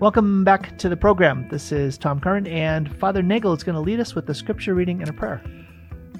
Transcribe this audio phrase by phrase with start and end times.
[0.00, 1.46] Welcome back to the program.
[1.50, 4.74] This is Tom Curran, and Father Nagel is going to lead us with the scripture
[4.74, 5.40] reading and a prayer.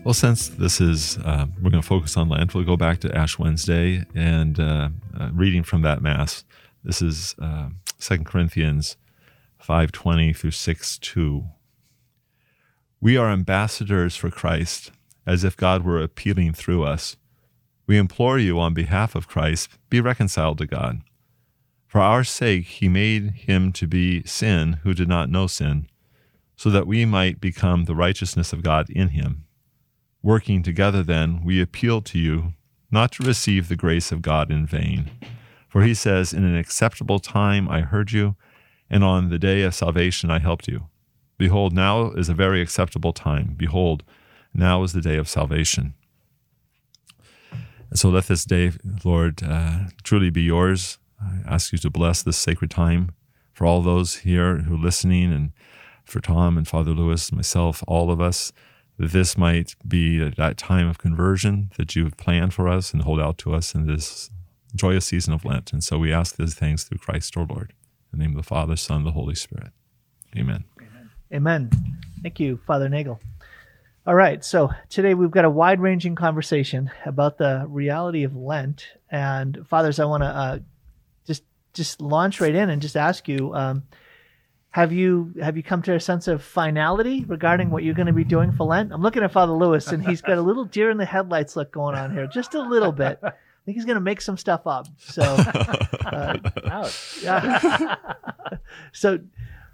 [0.05, 3.13] Well, since this is, uh, we're going to focus on Lent, we'll go back to
[3.15, 6.45] Ash Wednesday and uh, uh, reading from that Mass.
[6.85, 8.97] This is uh, 2 Corinthians
[9.61, 11.51] 5.20 through 6.2.
[13.01, 14.93] We are ambassadors for Christ,
[15.27, 17.17] as if God were appealing through us.
[17.89, 21.03] We implore you on behalf of Christ, be reconciled to God.
[21.95, 25.87] For our sake, he made him to be sin who did not know sin,
[26.57, 29.45] so that we might become the righteousness of God in him.
[30.21, 32.55] Working together, then, we appeal to you
[32.91, 35.13] not to receive the grace of God in vain.
[35.69, 38.35] For he says, In an acceptable time I heard you,
[38.91, 40.89] and on the day of salvation I helped you.
[41.39, 43.55] Behold, now is a very acceptable time.
[43.57, 44.03] Behold,
[44.53, 45.95] now is the day of salvation.
[47.89, 48.73] And so let this day,
[49.05, 50.99] Lord, uh, truly be yours.
[51.21, 53.13] I ask you to bless this sacred time
[53.53, 55.53] for all those here who are listening and
[56.05, 58.53] for Tom and Father Lewis, myself, all of us,
[58.99, 63.03] that this might be that time of conversion that you have planned for us and
[63.03, 64.31] hold out to us in this
[64.75, 65.73] joyous season of Lent.
[65.73, 67.73] And so we ask these things through Christ our Lord.
[68.13, 69.73] In the name of the Father, Son, and the Holy Spirit.
[70.37, 70.65] Amen.
[71.33, 71.71] Amen.
[72.23, 73.21] Thank you, Father Nagel.
[74.07, 78.87] All right, so today we've got a wide ranging conversation about the reality of Lent.
[79.11, 80.59] And, fathers, I want to uh,
[81.75, 83.83] just launch right in and just ask you um,
[84.75, 88.13] have you have you come to a sense of finality regarding what you're going to
[88.13, 88.93] be doing for Lent?
[88.93, 91.71] I'm looking at Father Lewis, and he's got a little deer in the headlights look
[91.71, 93.21] going on here, just a little bit.
[93.23, 93.31] I
[93.65, 94.89] think he's going to make some stuff up.
[94.99, 96.39] So, uh,
[97.23, 97.95] yeah.
[98.93, 99.21] so,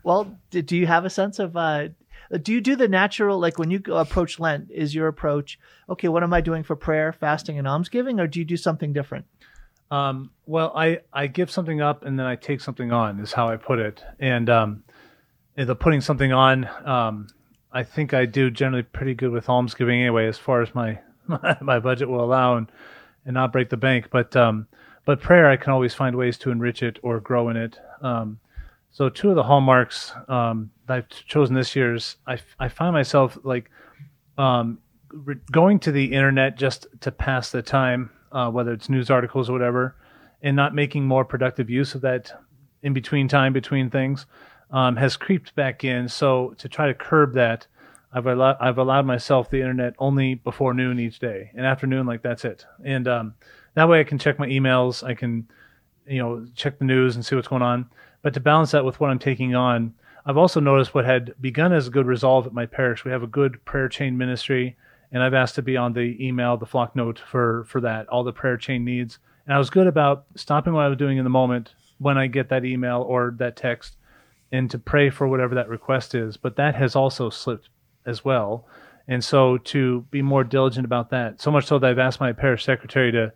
[0.03, 1.57] well, do, do you have a sense of?
[1.57, 1.89] Uh,
[2.43, 4.71] do you do the natural like when you approach Lent?
[4.71, 6.09] Is your approach okay?
[6.09, 9.25] What am I doing for prayer, fasting, and almsgiving, or do you do something different?
[9.91, 13.49] Um, well, I I give something up and then I take something on is how
[13.49, 14.85] I put it, and um,
[15.57, 16.69] the putting something on.
[16.85, 17.29] Um,
[17.73, 20.99] I think I do generally pretty good with almsgiving anyway, as far as my
[21.61, 22.71] my budget will allow, and
[23.25, 24.09] and not break the bank.
[24.11, 24.67] But um,
[25.05, 27.79] but prayer, I can always find ways to enrich it or grow in it.
[28.03, 28.39] Um,
[28.93, 32.93] so two of the hallmarks um, that I've chosen this year is I, I find
[32.93, 33.71] myself like
[35.13, 39.49] re- going to the internet just to pass the time, uh, whether it's news articles
[39.49, 39.97] or whatever,
[40.43, 42.33] and not making more productive use of that
[42.83, 44.27] in between time between things
[44.71, 46.09] um, has creeped back in.
[46.09, 47.67] So to try to curb that,
[48.13, 52.23] I've allowed I've allowed myself the internet only before noon each day, and afternoon like
[52.23, 52.65] that's it.
[52.85, 53.35] And um,
[53.75, 55.49] that way I can check my emails, I can
[56.07, 57.89] you know check the news and see what's going on.
[58.23, 59.95] But to balance that with what I'm taking on,
[60.27, 63.05] I've also noticed what had begun as a good resolve at my parish.
[63.05, 64.77] We have a good prayer chain ministry,
[65.13, 68.33] and I've asked to be on the email, the Flocknote for for that, all the
[68.33, 69.19] prayer chain needs.
[69.47, 72.27] And I was good about stopping what I was doing in the moment when I
[72.27, 73.97] get that email or that text,
[74.53, 76.37] and to pray for whatever that request is.
[76.37, 77.69] But that has also slipped
[78.07, 78.67] as well.
[79.09, 82.33] And so to be more diligent about that, so much so that I've asked my
[82.33, 83.33] parish secretary to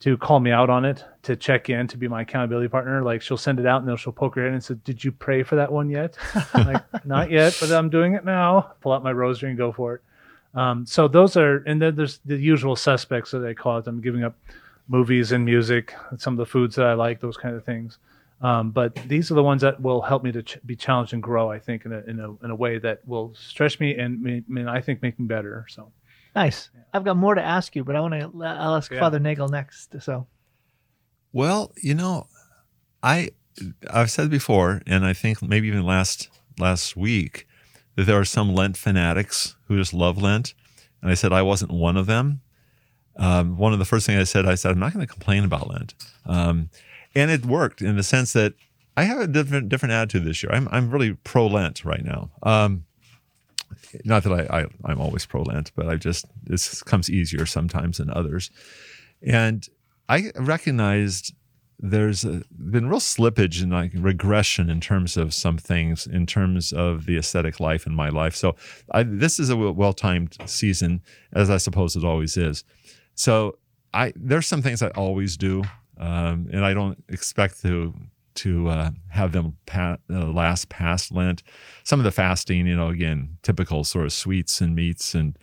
[0.00, 3.04] to call me out on it, to check in, to be my accountability partner.
[3.04, 5.12] Like she'll send it out and then she'll poke her head and say, "Did you
[5.12, 6.18] pray for that one yet?"
[6.54, 8.72] like, not yet, but I'm doing it now.
[8.80, 10.02] Pull out my rosary and go for it.
[10.54, 13.86] Um, so those are, and then there's the usual suspects that they call it.
[13.86, 14.36] I'm giving up
[14.88, 17.98] movies and music, some of the foods that I like, those kind of things.
[18.42, 21.22] Um, but these are the ones that will help me to ch- be challenged and
[21.22, 21.50] grow.
[21.50, 24.68] I think in a, in a in a way that will stretch me and, and
[24.68, 25.64] I think make me better.
[25.68, 25.92] So
[26.34, 26.68] nice.
[26.74, 26.82] Yeah.
[26.92, 28.44] I've got more to ask you, but I want to.
[28.44, 28.98] I'll ask yeah.
[28.98, 29.94] Father Nagel next.
[30.02, 30.26] So,
[31.32, 32.26] well, you know,
[33.00, 33.30] I
[33.88, 37.46] I've said before, and I think maybe even last last week
[37.96, 40.54] that there are some Lent fanatics who just love Lent,
[41.00, 42.40] and I said I wasn't one of them.
[43.16, 45.44] Um, one of the first things I said, I said I'm not going to complain
[45.44, 45.94] about Lent.
[46.24, 46.70] Um,
[47.14, 48.54] and it worked in the sense that
[48.96, 50.52] I have a different different attitude this year.
[50.52, 52.30] I'm I'm really pro Lent right now.
[52.42, 52.84] Um,
[54.04, 57.98] not that I, I am always pro Lent, but I just this comes easier sometimes
[57.98, 58.50] than others,
[59.22, 59.66] and
[60.08, 61.34] I recognized
[61.84, 66.72] there's a, been real slippage and like regression in terms of some things in terms
[66.72, 68.36] of the ascetic life in my life.
[68.36, 68.54] So
[68.92, 71.02] I, this is a well timed season,
[71.32, 72.64] as I suppose it always is.
[73.16, 73.58] So
[73.92, 75.64] I there's some things I always do
[75.98, 77.94] um, and I don't expect to
[78.34, 81.42] to uh, have them pa- uh, last past Lent.
[81.84, 85.38] Some of the fasting, you know, again, typical sort of sweets and meats, and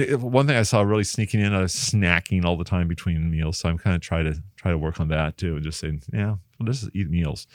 [0.00, 3.30] it, one thing I saw really sneaking in, I was snacking all the time between
[3.30, 3.58] meals.
[3.58, 6.02] So I'm kind of trying to try to work on that too, and just saying,
[6.12, 7.46] yeah, well, just eat meals,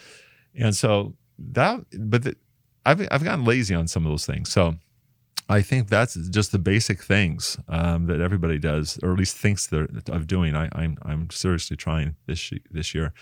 [0.56, 2.36] and so that, but the,
[2.86, 4.52] I've I've gotten lazy on some of those things.
[4.52, 4.76] So
[5.50, 9.68] I think that's just the basic things um, that everybody does, or at least thinks
[9.68, 10.56] they're of doing.
[10.56, 13.14] I, I'm I'm seriously trying this this year.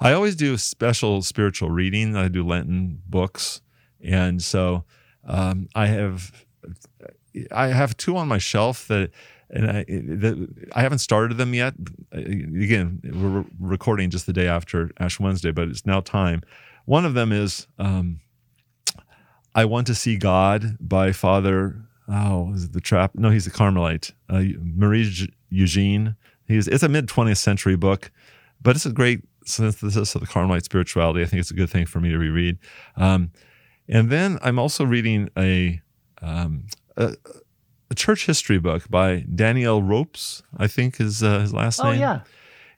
[0.00, 2.16] I always do special spiritual reading.
[2.16, 3.60] I do Lenten books,
[4.02, 4.84] and so
[5.24, 6.44] um, I have
[7.50, 9.10] I have two on my shelf that
[9.52, 11.74] and I, I haven't started them yet.
[12.12, 16.42] Again, we're recording just the day after Ash Wednesday, but it's now time.
[16.84, 18.20] One of them is um,
[19.54, 23.12] I Want to See God by Father, oh, is it the Trap?
[23.14, 26.16] No, he's a Carmelite, uh, Marie Eugene.
[26.46, 28.12] He's, it's a mid 20th century book,
[28.62, 31.22] but it's a great synthesis of the Carmelite spirituality.
[31.22, 32.58] I think it's a good thing for me to reread.
[32.96, 33.32] Um,
[33.88, 35.80] and then I'm also reading a,
[36.22, 36.66] um,
[37.04, 37.14] a,
[37.90, 41.94] a, church history book by Daniel Rops, I think is uh, his last oh, name.
[41.94, 42.20] Oh, yeah.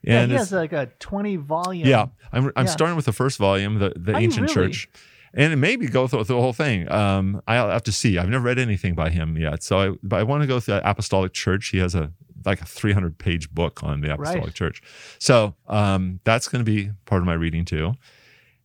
[0.05, 1.87] And yeah, he has like a 20 volume.
[1.87, 2.07] Yeah.
[2.31, 2.71] I'm, I'm yeah.
[2.71, 4.53] starting with the first volume, the, the Ancient really?
[4.53, 4.89] Church
[5.33, 6.91] and maybe go through, through the whole thing.
[6.91, 8.17] Um, I'll have to see.
[8.17, 10.75] I've never read anything by him yet, so I, but I want to go through
[10.75, 11.69] the Apostolic Church.
[11.69, 12.11] He has a
[12.45, 14.53] like a 300 page book on the Apostolic right.
[14.53, 14.81] Church,
[15.17, 17.93] so um, that's going to be part of my reading too.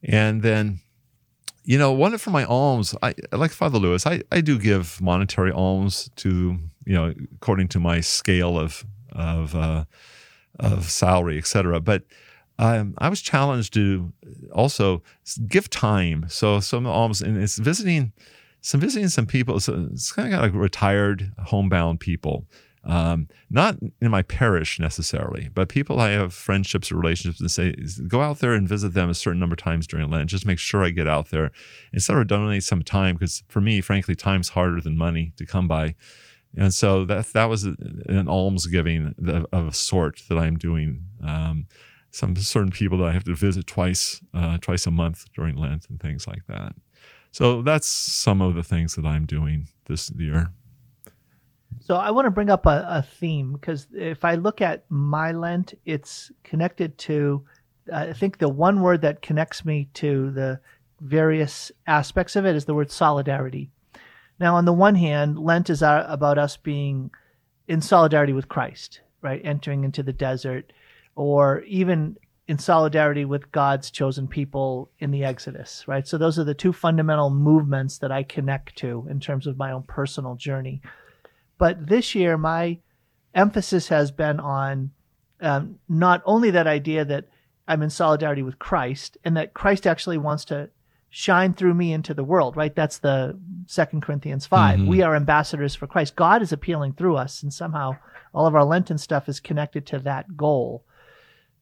[0.02, 0.81] And then,
[1.69, 4.06] you know, one for my alms, I like Father Lewis.
[4.06, 9.55] I I do give monetary alms to you know according to my scale of of
[9.55, 9.85] uh,
[10.59, 11.79] of salary, etc.
[11.82, 12.05] But
[12.59, 14.11] um, I was challenged to
[14.50, 15.03] also
[15.47, 16.25] give time.
[16.31, 18.15] So some alms, and it's visiting
[18.62, 19.61] some visiting some people.
[19.61, 22.47] So it's kind of got like retired homebound people.
[22.84, 27.75] Um, not in my parish necessarily, but people I have friendships or relationships and say,
[28.06, 30.30] go out there and visit them a certain number of times during Lent.
[30.30, 31.50] Just make sure I get out there
[31.92, 35.69] instead of donate some time because for me, frankly, time's harder than money to come
[35.69, 35.96] by.
[36.56, 39.14] And so that that was an almsgiving
[39.52, 41.04] of a sort that I'm doing.
[41.22, 41.66] Um,
[42.10, 45.88] some certain people that I have to visit twice, uh, twice a month during Lent
[45.90, 46.74] and things like that.
[47.32, 50.50] So that's some of the things that I'm doing this year.
[51.81, 55.32] So I want to bring up a, a theme because if I look at my
[55.32, 57.44] Lent, it's connected to,
[57.93, 60.61] I think the one word that connects me to the
[61.00, 63.70] various aspects of it is the word solidarity.
[64.41, 67.11] Now, on the one hand, Lent is about us being
[67.67, 69.41] in solidarity with Christ, right?
[69.44, 70.73] Entering into the desert,
[71.17, 72.17] or even
[72.47, 76.06] in solidarity with God's chosen people in the Exodus, right?
[76.06, 79.73] So those are the two fundamental movements that I connect to in terms of my
[79.73, 80.81] own personal journey.
[81.58, 82.78] But this year, my
[83.34, 84.93] emphasis has been on
[85.40, 87.28] um, not only that idea that
[87.66, 90.70] I'm in solidarity with Christ and that Christ actually wants to
[91.10, 92.75] shine through me into the world, right?
[92.75, 94.78] That's the Second Corinthians 5.
[94.78, 94.88] Mm-hmm.
[94.88, 96.16] We are ambassadors for Christ.
[96.16, 97.96] God is appealing through us, and somehow
[98.32, 100.84] all of our Lenten stuff is connected to that goal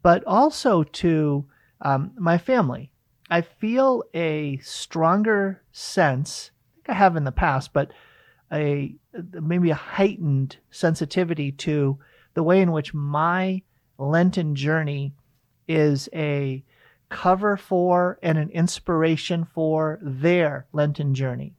[0.07, 1.45] but also to
[1.81, 2.93] um, my family.
[3.29, 7.91] I feel a stronger sense, I think I have in the past, but
[8.53, 8.95] a
[9.41, 11.99] maybe a heightened sensitivity to
[12.35, 13.63] the way in which my
[13.99, 15.15] Lenten journey
[15.67, 16.63] is a
[17.09, 21.55] cover for and an inspiration for their Lenten journey.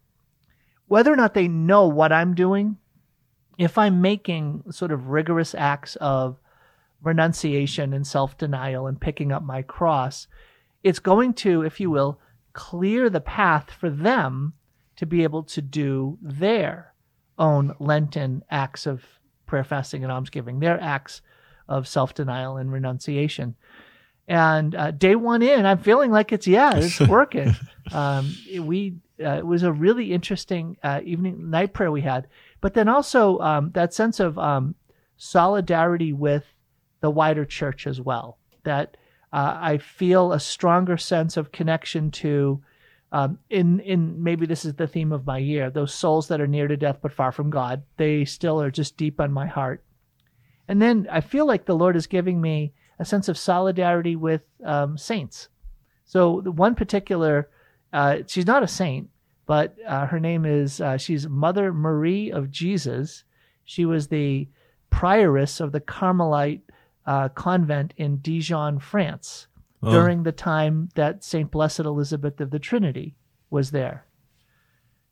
[0.88, 2.78] Whether or not they know what I'm doing,
[3.58, 6.38] if I'm making sort of rigorous acts of
[7.02, 10.28] renunciation and self denial and picking up my cross,
[10.84, 12.20] it's going to, if you will,
[12.54, 14.54] clear the path for them
[14.98, 16.94] to be able to do their
[17.38, 19.04] own Lenten acts of
[19.46, 21.22] prayer, fasting, and almsgiving, their acts
[21.68, 23.56] of self denial and renunciation.
[24.28, 27.56] And uh, day one in, I'm feeling like it's, yeah, it's working.
[27.94, 32.28] um, we, uh, it was a really interesting uh, evening, night prayer we had.
[32.60, 34.76] But then also um, that sense of um,
[35.16, 36.44] solidarity with
[37.00, 38.38] the wider church as well.
[38.64, 38.98] That
[39.32, 42.62] uh, I feel a stronger sense of connection to.
[43.12, 45.70] Um, in in maybe this is the theme of my year.
[45.70, 48.98] Those souls that are near to death but far from God, they still are just
[48.98, 49.84] deep on my heart.
[50.68, 54.42] And then I feel like the Lord is giving me a sense of solidarity with
[54.66, 55.48] um, saints.
[56.06, 57.50] So the one particular,
[57.94, 59.10] uh, she's not a saint,
[59.46, 63.24] but uh, her name is uh, she's Mother Marie of Jesus.
[63.64, 64.48] She was the
[64.92, 66.62] prioress of the Carmelite
[67.06, 69.48] uh, convent in Dijon, France,
[69.84, 69.92] oh.
[69.92, 71.50] during the time that St.
[71.52, 73.16] Blessed Elizabeth of the Trinity
[73.50, 74.06] was there.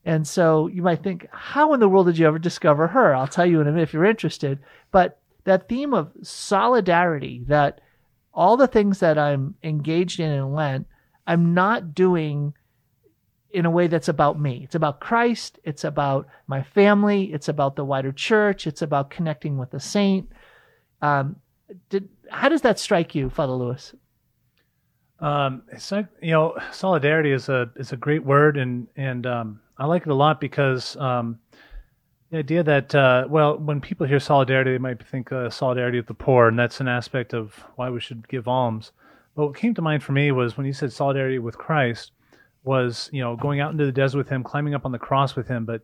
[0.04, 3.16] And so you might think, how in the world did you ever discover her?
[3.16, 4.60] I'll tell you in a minute if you're interested.
[4.92, 7.82] But that theme of solidarity, that
[8.34, 10.88] all the things that I'm engaged in in Lent,
[11.26, 12.54] I'm not doing
[13.50, 14.62] in a way that's about me.
[14.64, 15.60] It's about Christ.
[15.64, 17.34] It's about my family.
[17.34, 18.68] It's about the wider church.
[18.68, 20.30] It's about connecting with the saint.
[21.02, 21.38] Um,
[21.90, 23.94] did how does that strike you, Father Lewis?
[25.26, 29.60] Um, it's like you know, solidarity is a is a great word, and and um,
[29.76, 31.40] I like it a lot because um,
[32.32, 36.08] The idea that, uh, well, when people hear solidarity, they might think uh, solidarity with
[36.08, 38.92] the poor, and that's an aspect of why we should give alms.
[39.36, 42.12] But what came to mind for me was when you said solidarity with Christ,
[42.64, 45.36] was you know going out into the desert with him, climbing up on the cross
[45.36, 45.82] with him, but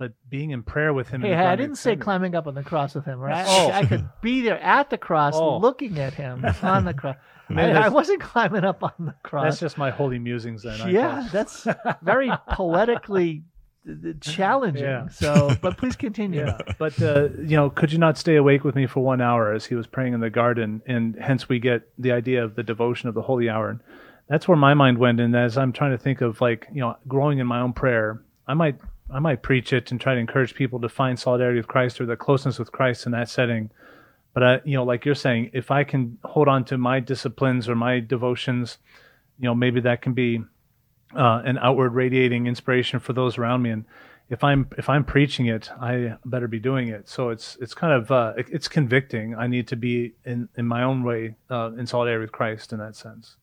[0.00, 1.20] but being in prayer with him.
[1.20, 2.02] Hey, in the I didn't say Gethsemane.
[2.04, 3.44] climbing up on the cross with him, right?
[3.46, 3.70] Oh.
[3.70, 5.58] I could be there at the cross, Oh.
[5.58, 7.16] looking at him on the cross.
[7.50, 9.44] Man, I, I wasn't climbing up on the cross.
[9.44, 10.80] That's just my holy musings then.
[10.80, 11.32] I yeah, thought.
[11.32, 11.66] that's
[12.00, 13.42] very poetically
[13.86, 14.84] uh, challenging.
[14.84, 15.08] Yeah.
[15.08, 16.46] So, but please continue.
[16.46, 19.52] Yeah, but uh, you know, could you not stay awake with me for one hour
[19.52, 22.62] as he was praying in the garden, and hence we get the idea of the
[22.62, 23.68] devotion of the holy hour.
[23.68, 23.80] And
[24.28, 25.20] that's where my mind went.
[25.20, 28.22] And as I'm trying to think of like you know, growing in my own prayer,
[28.46, 28.78] I might
[29.12, 32.06] I might preach it and try to encourage people to find solidarity with Christ or
[32.06, 33.70] the closeness with Christ in that setting.
[34.34, 37.68] But I, you know, like you're saying, if I can hold on to my disciplines
[37.68, 38.78] or my devotions,
[39.38, 40.40] you know, maybe that can be
[41.16, 43.70] uh, an outward radiating inspiration for those around me.
[43.70, 43.84] And
[44.28, 47.08] if I'm if I'm preaching it, I better be doing it.
[47.08, 49.34] So it's it's kind of uh, it- it's convicting.
[49.34, 52.78] I need to be in in my own way uh, in solidarity with Christ in
[52.78, 53.34] that sense.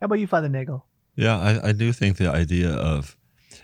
[0.00, 0.82] How about you, Father Nagel?
[1.14, 3.16] Yeah, I, I do think the idea of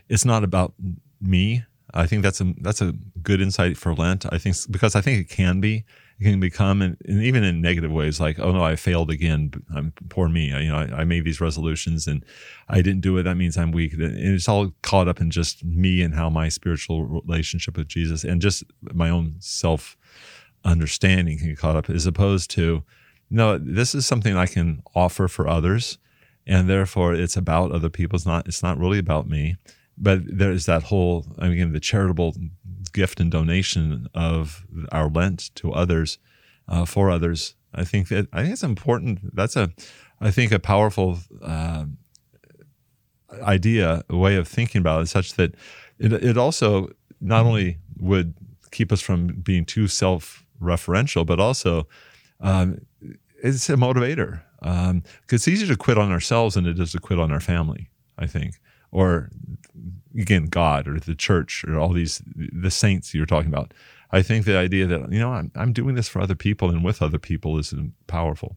[0.09, 0.75] it's not about
[1.21, 1.65] me.
[1.95, 4.27] I think that's a that's a good insight for Lent.
[4.33, 5.85] I think because I think it can be
[6.19, 9.53] it can become and, and even in negative ways like oh no I failed again
[9.75, 12.25] I'm poor me I, you know I, I made these resolutions and
[12.69, 15.65] I didn't do it that means I'm weak and it's all caught up in just
[15.65, 19.97] me and how my spiritual relationship with Jesus and just my own self
[20.65, 22.83] understanding can get caught up as opposed to
[23.31, 25.99] no this is something I can offer for others
[26.47, 28.17] and therefore it's about other people.
[28.17, 28.47] It's not.
[28.47, 29.57] It's not really about me.
[29.99, 32.35] But there's that whole I mean, the charitable
[32.93, 36.19] gift and donation of our Lent to others
[36.69, 37.55] uh, for others.
[37.75, 39.35] I think that I think it's important.
[39.35, 39.71] That's a
[40.21, 41.85] I think a powerful uh,
[43.43, 45.55] idea, a way of thinking about it, such that
[45.99, 46.88] it it also
[47.21, 48.35] not only would
[48.71, 51.87] keep us from being too self-referential, but also
[52.41, 52.81] um,
[53.43, 54.43] it's a motivator.
[54.62, 57.41] Um, 'cause it's easier to quit on ourselves than it is to quit on our
[57.41, 58.55] family, I think.
[58.97, 59.31] Or
[60.19, 63.75] again, God or the church or all these, the saints you're talking about.
[64.11, 66.83] I think the idea that, you know, I'm, I'm doing this for other people and
[66.83, 67.75] with other people is
[68.07, 68.57] powerful.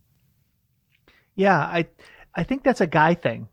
[1.36, 1.88] Yeah, I
[2.36, 3.48] I think that's a guy thing.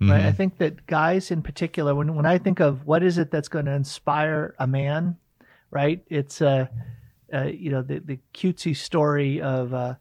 [0.00, 0.22] Right?
[0.22, 0.26] Mhm.
[0.26, 3.48] I think that guys in particular, when when I think of what is it that's
[3.48, 5.16] going to inspire a man,
[5.70, 6.02] right?
[6.08, 6.66] It's uh,
[7.32, 9.94] uh you know the the cutesy story of uh,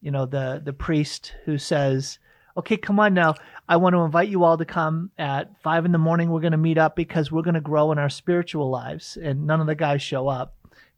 [0.00, 2.18] you know the the priest who says,
[2.56, 3.34] "Okay, come on now,
[3.68, 6.30] I want to invite you all to come at five in the morning.
[6.30, 9.46] We're going to meet up because we're going to grow in our spiritual lives." And
[9.46, 10.54] none of the guys show up.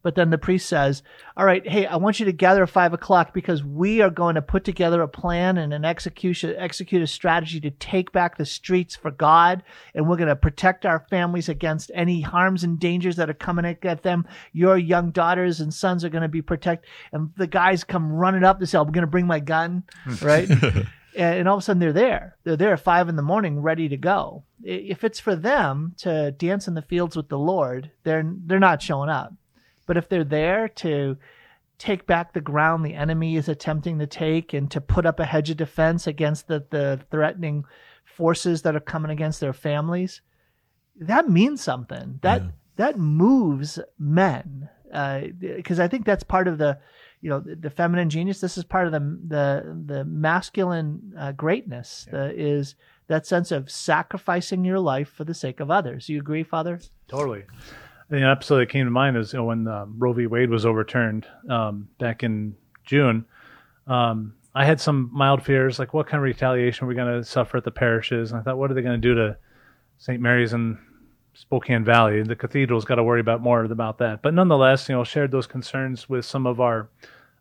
[0.07, 1.03] But then the priest says,
[1.35, 4.35] All right, hey, I want you to gather at five o'clock because we are going
[4.35, 8.45] to put together a plan and an execution, execute a strategy to take back the
[8.45, 9.63] streets for God.
[9.93, 13.65] And we're going to protect our families against any harms and dangers that are coming
[13.65, 14.25] at them.
[14.53, 16.89] Your young daughters and sons are going to be protected.
[17.11, 20.25] And the guys come running up to say, I'm going to bring my gun, hmm.
[20.25, 20.49] right?
[21.17, 22.37] and, all of a sudden they're there.
[22.43, 24.43] They're there at five in the morning, ready to go.
[24.63, 28.81] If it's for them to dance in the fields with the Lord, they're they're not
[28.81, 29.33] showing up.
[29.85, 31.17] But if they're there to
[31.77, 35.25] take back the ground the enemy is attempting to take and to put up a
[35.25, 37.65] hedge of defense against the, the threatening
[38.03, 40.21] forces that are coming against their families,
[40.99, 42.19] that means something.
[42.23, 42.49] That Yeah.
[42.77, 44.69] that moves men.
[44.91, 46.79] Uh, because I think that's part of the,
[47.21, 48.39] you know, the, the feminine genius.
[48.39, 52.07] This is part of the the the masculine uh, greatness.
[52.11, 52.75] The, is
[53.07, 56.09] that sense of sacrificing your life for the sake of others.
[56.09, 56.79] You agree, Father?
[57.07, 57.43] Totally.
[58.09, 60.27] The episode that came to mind is you know, when um, Roe v.
[60.27, 62.55] Wade was overturned um, back in
[62.85, 63.25] June.
[63.85, 67.23] Um, I had some mild fears, like what kind of retaliation are we going to
[67.23, 68.31] suffer at the parishes?
[68.31, 69.37] And I thought, what are they going to do to
[69.97, 70.21] St.
[70.21, 70.77] Mary's and
[71.37, 72.23] Spokane Valley?
[72.23, 74.23] The cathedral's got to worry about more about that.
[74.23, 76.89] But nonetheless, you know, shared those concerns with some of our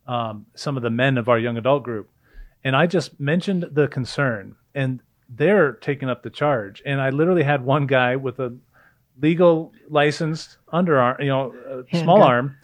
[0.06, 2.10] um, some of the men of our young adult group,
[2.62, 6.82] and I just mentioned the concern, and they're taking up the charge.
[6.84, 8.56] And I literally had one guy with a
[9.20, 12.22] legal licensed underarm, you know, small Handgun.
[12.22, 12.56] arm.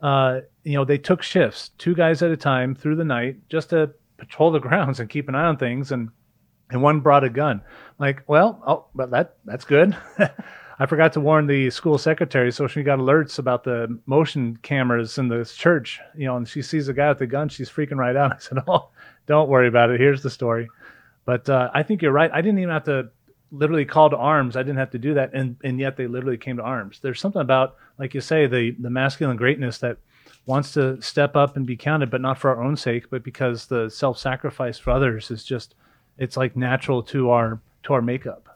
[0.00, 3.70] Uh, you know, they took shifts, two guys at a time through the night, just
[3.70, 5.92] to patrol the grounds and keep an eye on things.
[5.92, 6.08] And
[6.70, 7.62] and one brought a gun.
[7.98, 9.96] Like, well, oh, but that that's good.
[10.80, 15.18] I forgot to warn the school secretary, so she got alerts about the motion cameras
[15.18, 16.00] in the church.
[16.16, 18.32] You know, and she sees a guy with a gun, she's freaking right out.
[18.36, 18.88] I said, "Oh,
[19.26, 20.00] don't worry about it.
[20.00, 20.68] Here's the story."
[21.24, 22.30] But uh, I think you're right.
[22.32, 23.10] I didn't even have to
[23.50, 24.56] literally call to arms.
[24.56, 27.00] I didn't have to do that, and and yet they literally came to arms.
[27.02, 29.98] There's something about, like you say, the the masculine greatness that
[30.46, 33.66] wants to step up and be counted, but not for our own sake, but because
[33.66, 35.74] the self-sacrifice for others is just
[36.16, 38.47] it's like natural to our to our makeup.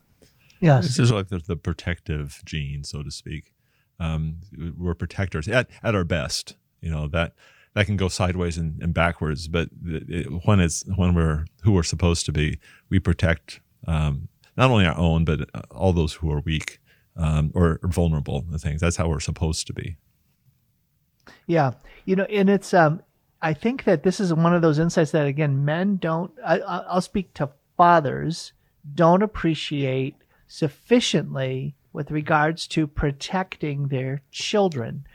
[0.62, 0.86] Yes.
[0.86, 3.52] This is like the, the protective gene, so to speak.
[3.98, 4.36] Um,
[4.78, 6.54] we're protectors at, at our best.
[6.80, 7.34] You know that
[7.74, 11.82] that can go sideways and, and backwards, but it, when it's when we're who we're
[11.82, 16.40] supposed to be, we protect um, not only our own but all those who are
[16.40, 16.78] weak
[17.16, 18.44] um, or, or vulnerable.
[18.48, 19.96] The things that's how we're supposed to be.
[21.48, 21.72] Yeah,
[22.04, 23.02] you know, and it's um,
[23.40, 26.30] I think that this is one of those insights that again, men don't.
[26.46, 28.52] I, I'll speak to fathers
[28.94, 30.16] don't appreciate
[30.52, 35.06] sufficiently with regards to protecting their children.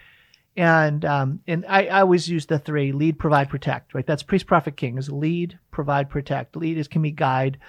[0.56, 3.94] And um, and I, I always use the three lead, provide, protect.
[3.94, 6.56] Right, that's priest, prophet, king is lead, provide, protect.
[6.56, 7.60] Lead is can be guide,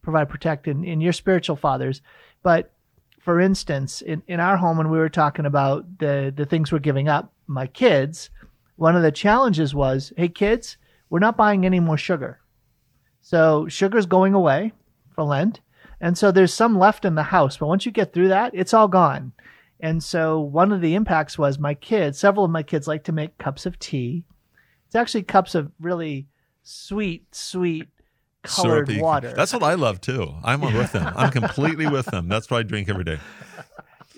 [0.00, 2.00] provide, protect in, in your spiritual fathers.
[2.42, 2.72] But
[3.20, 6.78] for instance, in, in our home when we were talking about the the things we're
[6.78, 8.30] giving up, my kids,
[8.76, 10.78] one of the challenges was, hey kids,
[11.10, 12.40] we're not buying any more sugar.
[13.20, 14.72] So sugar's going away
[15.14, 15.60] for Lent.
[16.02, 18.74] And so there's some left in the house, but once you get through that, it's
[18.74, 19.32] all gone.
[19.80, 23.12] And so one of the impacts was my kids, several of my kids like to
[23.12, 24.24] make cups of tea.
[24.86, 26.26] It's actually cups of really
[26.64, 27.88] sweet, sweet
[28.42, 29.00] colored Syrupy.
[29.00, 29.32] water.
[29.34, 30.34] That's what I love too.
[30.44, 31.12] I'm with them.
[31.16, 32.28] I'm completely with them.
[32.28, 33.18] That's what I drink every day.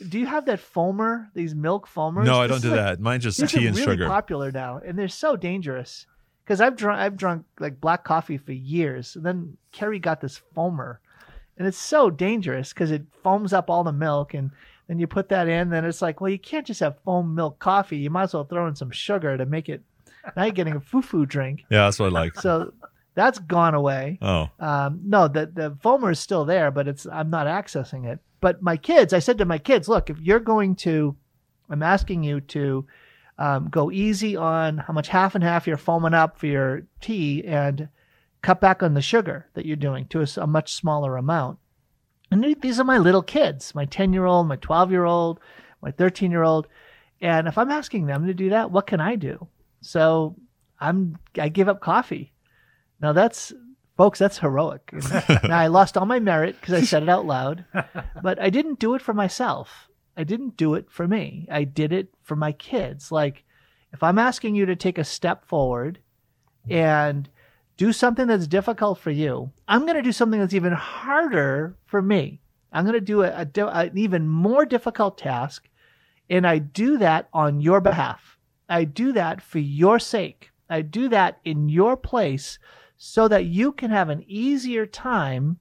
[0.09, 1.29] do you have that foamer?
[1.35, 2.25] These milk foamers?
[2.25, 3.01] No, I don't do like- that.
[3.01, 4.07] Mine's just tea and really sugar.
[4.09, 6.07] popular now, and they're so dangerous.
[6.45, 10.43] Because I've drunk, I've drunk like black coffee for years, and then Kerry got this
[10.55, 10.99] foamer,
[11.59, 14.51] and it's so dangerous because it foams up all the milk, and
[14.89, 17.59] then you put that in, then it's like, well, you can't just have foam milk
[17.59, 17.97] coffee.
[17.99, 19.83] You might as well throw in some sugar to make it.
[20.37, 21.65] Now you're getting a foo-foo drink.
[21.71, 22.35] Yeah, that's what I like.
[22.41, 22.73] So
[23.15, 24.19] that's gone away.
[24.21, 28.19] Oh, Um, no, the the foamer is still there, but it's I'm not accessing it.
[28.41, 31.17] But my kids, I said to my kids, look, if you're going to,
[31.71, 32.87] I'm asking you to
[33.39, 37.43] um, go easy on how much half and half you're foaming up for your tea,
[37.45, 37.89] and
[38.45, 41.59] cut back on the sugar that you're doing to a much smaller amount.
[42.31, 45.41] And these are my little kids, my 10 year old, my 12 year old,
[45.81, 46.69] my 13 year old.
[47.21, 49.49] And if I'm asking them to do that, what can I do?
[49.81, 50.37] So
[50.79, 52.33] I'm I give up coffee.
[53.01, 53.53] Now that's
[53.97, 54.93] folks, that's heroic.
[55.45, 57.65] Now I lost all my merit because I said it out loud,
[58.23, 59.89] but I didn't do it for myself.
[60.17, 61.47] I didn't do it for me.
[61.51, 63.11] I did it for my kids.
[63.11, 63.45] Like
[63.93, 66.01] if I'm asking you to take a step forward
[66.69, 67.29] and
[67.77, 72.01] do something that's difficult for you, I'm going to do something that's even harder for
[72.01, 72.41] me.
[72.73, 75.69] I'm going to do a, a an even more difficult task,
[76.29, 78.39] and I do that on your behalf.
[78.69, 80.51] I do that for your sake.
[80.69, 82.59] I do that in your place
[82.97, 85.59] so that you can have an easier time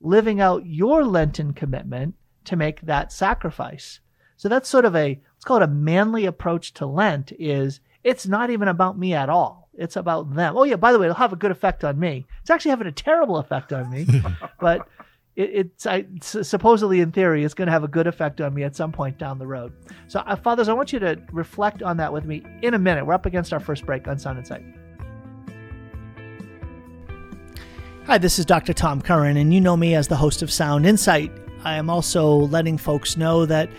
[0.00, 4.00] living out your Lenten commitment to make that sacrifice.
[4.36, 8.26] So that's sort of a let's call it a manly approach to Lent is it's
[8.26, 9.68] not even about me at all.
[9.74, 10.56] It's about them.
[10.56, 12.26] Oh yeah, by the way, it'll have a good effect on me.
[12.40, 14.06] It's actually having a terrible effect on me,
[14.60, 14.86] but
[15.36, 18.52] it, it's I, s- supposedly in theory it's going to have a good effect on
[18.52, 19.72] me at some point down the road.
[20.08, 23.06] So, uh, fathers, I want you to reflect on that with me in a minute.
[23.06, 24.64] We're up against our first break on Sound Insight.
[28.06, 28.72] Hi, this is Dr.
[28.72, 31.30] Tom Curran, and you know me as the host of Sound Insight.
[31.62, 33.70] I am also letting folks know that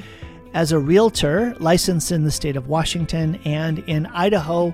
[0.53, 4.73] as a realtor licensed in the state of Washington and in Idaho,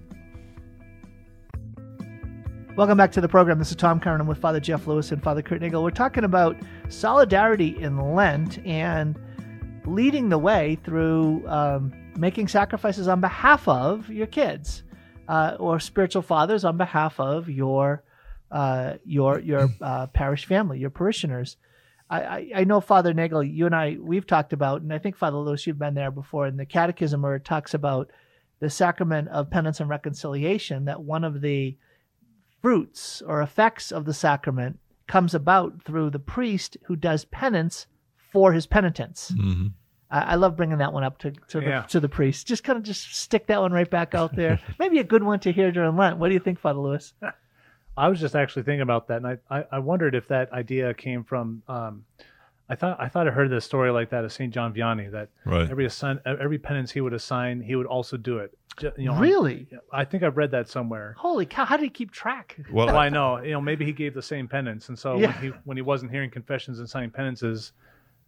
[2.77, 3.59] Welcome back to the program.
[3.59, 4.21] This is Tom Curran.
[4.21, 5.83] I'm with Father Jeff Lewis and Father Kurt Nagel.
[5.83, 6.55] We're talking about
[6.87, 9.19] solidarity in Lent and
[9.85, 14.83] leading the way through um, making sacrifices on behalf of your kids
[15.27, 18.03] uh, or spiritual fathers on behalf of your
[18.51, 21.57] uh, your your uh, parish family, your parishioners.
[22.09, 25.17] I, I, I know Father Nagel, you and I, we've talked about, and I think
[25.17, 28.11] Father Lewis, you've been there before in the Catechism where it talks about
[28.61, 30.85] the sacrament of penance and reconciliation.
[30.85, 31.75] That one of the
[32.61, 37.87] fruits or effects of the sacrament comes about through the priest who does penance
[38.31, 39.29] for his penitents.
[39.35, 39.67] hmm
[40.09, 41.81] I, I love bringing that one up to to the, Yeah.
[41.83, 42.45] to the priest.
[42.47, 44.59] Just kind of just stick that one right back out there.
[44.79, 46.17] Maybe a good one to hear during Lent.
[46.17, 47.13] What do you think, Father Lewis?
[47.97, 50.93] I was just actually thinking about that, and I, I, I wondered if that idea
[50.93, 51.61] came from.
[51.67, 52.05] Um,
[52.71, 55.27] I thought I thought I heard this story like that of Saint John Vianney that
[55.45, 55.69] Right.
[55.69, 58.57] every assign, every penance he would assign, he would also do it.
[58.97, 59.67] You know, really?
[59.91, 61.13] I think I've read that somewhere.
[61.17, 61.65] Holy cow!
[61.65, 62.57] How did he keep track?
[62.71, 65.17] Well, oh, Well, I know, you know, maybe he gave the same penance, and so
[65.19, 65.27] Yeah.
[65.27, 67.73] when he when he wasn't hearing confessions and signing penances,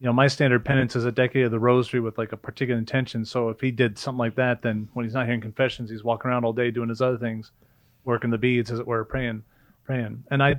[0.02, 2.78] you know, my standard penance is a decade of the Rosary with like a particular
[2.78, 3.24] intention.
[3.24, 6.30] So if he did something like that, then when he's not hearing confessions, he's walking
[6.30, 7.52] around all day doing his other things.
[8.04, 9.44] working the beads, as it were, praying,
[9.86, 10.26] praying.
[10.30, 10.56] And I,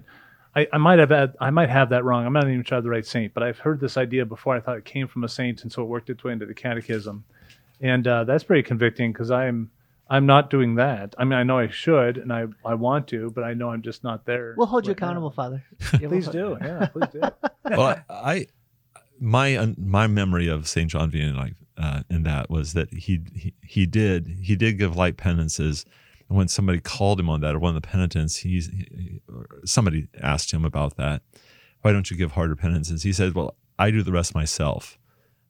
[0.57, 2.25] I, I might have had, I might have that wrong.
[2.27, 4.55] I'm not even sure I'm the right saint, but I've heard this idea before.
[4.55, 6.55] I thought it came from a saint, and so it worked its way into the
[6.55, 7.25] catechism,
[7.81, 9.71] and uh, that's pretty convicting because I'm
[10.09, 11.14] I'm not doing that.
[11.19, 13.81] I mean, I know I should, and I, I want to, but I know I'm
[13.83, 14.55] just not there.
[14.57, 15.07] We'll hold you right now.
[15.07, 15.64] accountable, Father.
[16.01, 17.21] Yeah, Please we'll- do, yeah, please do.
[17.71, 18.47] well, I,
[19.19, 23.55] my my memory of Saint John Vianney like uh, in that was that he, he
[23.62, 25.85] he did he did give light penances.
[26.29, 29.21] And when somebody called him on that, or one of the penitents, he's he,
[29.65, 31.23] somebody asked him about that.
[31.83, 33.03] Why don't you give harder penances?
[33.03, 34.99] He said, "Well, I do the rest myself."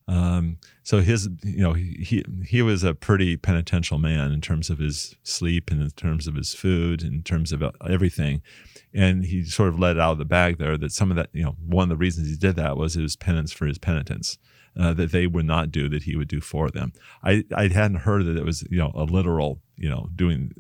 [0.07, 4.77] Um, so his, you know, he, he was a pretty penitential man in terms of
[4.77, 8.43] his sleep and in terms of his food, and in terms of everything
[8.95, 11.29] and he sort of let it out of the bag there that some of that,
[11.33, 14.39] you know, one of the reasons he did that was his penance for his penitents.
[14.77, 16.93] Uh, that they would not do that he would do for them.
[17.23, 20.53] I, I hadn't heard that it was you know a literal you know doing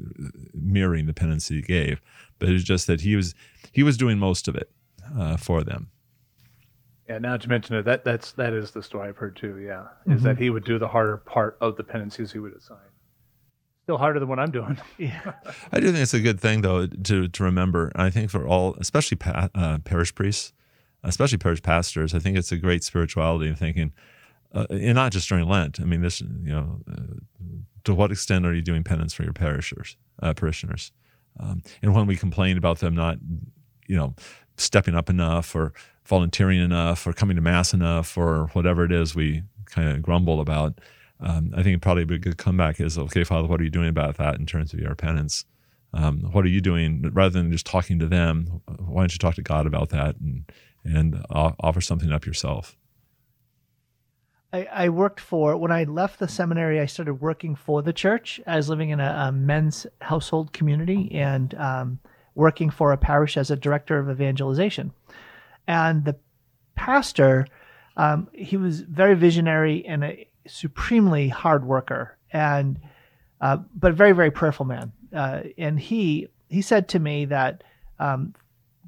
[0.54, 2.00] mirroring the penance he gave,
[2.38, 3.34] but it was just that he was
[3.72, 4.70] he was doing most of it
[5.18, 5.90] uh, for them.
[7.08, 9.58] Yeah, now to mention it, that that's that is the story I've heard too.
[9.58, 12.78] Yeah, is that he would do the harder part of the penances he would assign.
[13.82, 14.78] Still harder than what I'm doing.
[14.98, 15.34] Yeah.
[15.70, 17.92] I do think it's a good thing though to to remember.
[17.94, 20.54] I think for all, especially pa- uh, parish priests,
[21.02, 23.92] especially parish pastors, I think it's a great spirituality in thinking,
[24.54, 25.80] uh, and not just during Lent.
[25.80, 27.14] I mean, this you know, uh,
[27.84, 29.96] to what extent are you doing penance for your parishioners?
[30.22, 30.92] Uh, parishioners,
[31.40, 33.18] um, and when we complain about them not,
[33.86, 34.14] you know,
[34.56, 35.72] stepping up enough or
[36.06, 40.40] volunteering enough or coming to mass enough or whatever it is we kind of grumble
[40.40, 40.80] about.
[41.20, 43.48] Um, I think probably a good comeback is okay, Father.
[43.48, 45.44] What are you doing about that in terms of your penance?
[45.92, 48.60] Um, what are you doing rather than just talking to them?
[48.66, 50.44] Why don't you talk to God about that and
[50.84, 52.76] and offer something up yourself?
[54.54, 56.78] I, I worked for when I left the seminary.
[56.78, 58.40] I started working for the church.
[58.46, 61.98] I was living in a, a men's household community and um,
[62.36, 64.92] working for a parish as a director of evangelization.
[65.66, 66.14] And the
[66.76, 67.48] pastor,
[67.96, 72.78] um, he was very visionary and a supremely hard worker, and
[73.40, 74.92] uh, but a very very prayerful man.
[75.12, 77.64] Uh, and he he said to me that
[77.98, 78.34] um,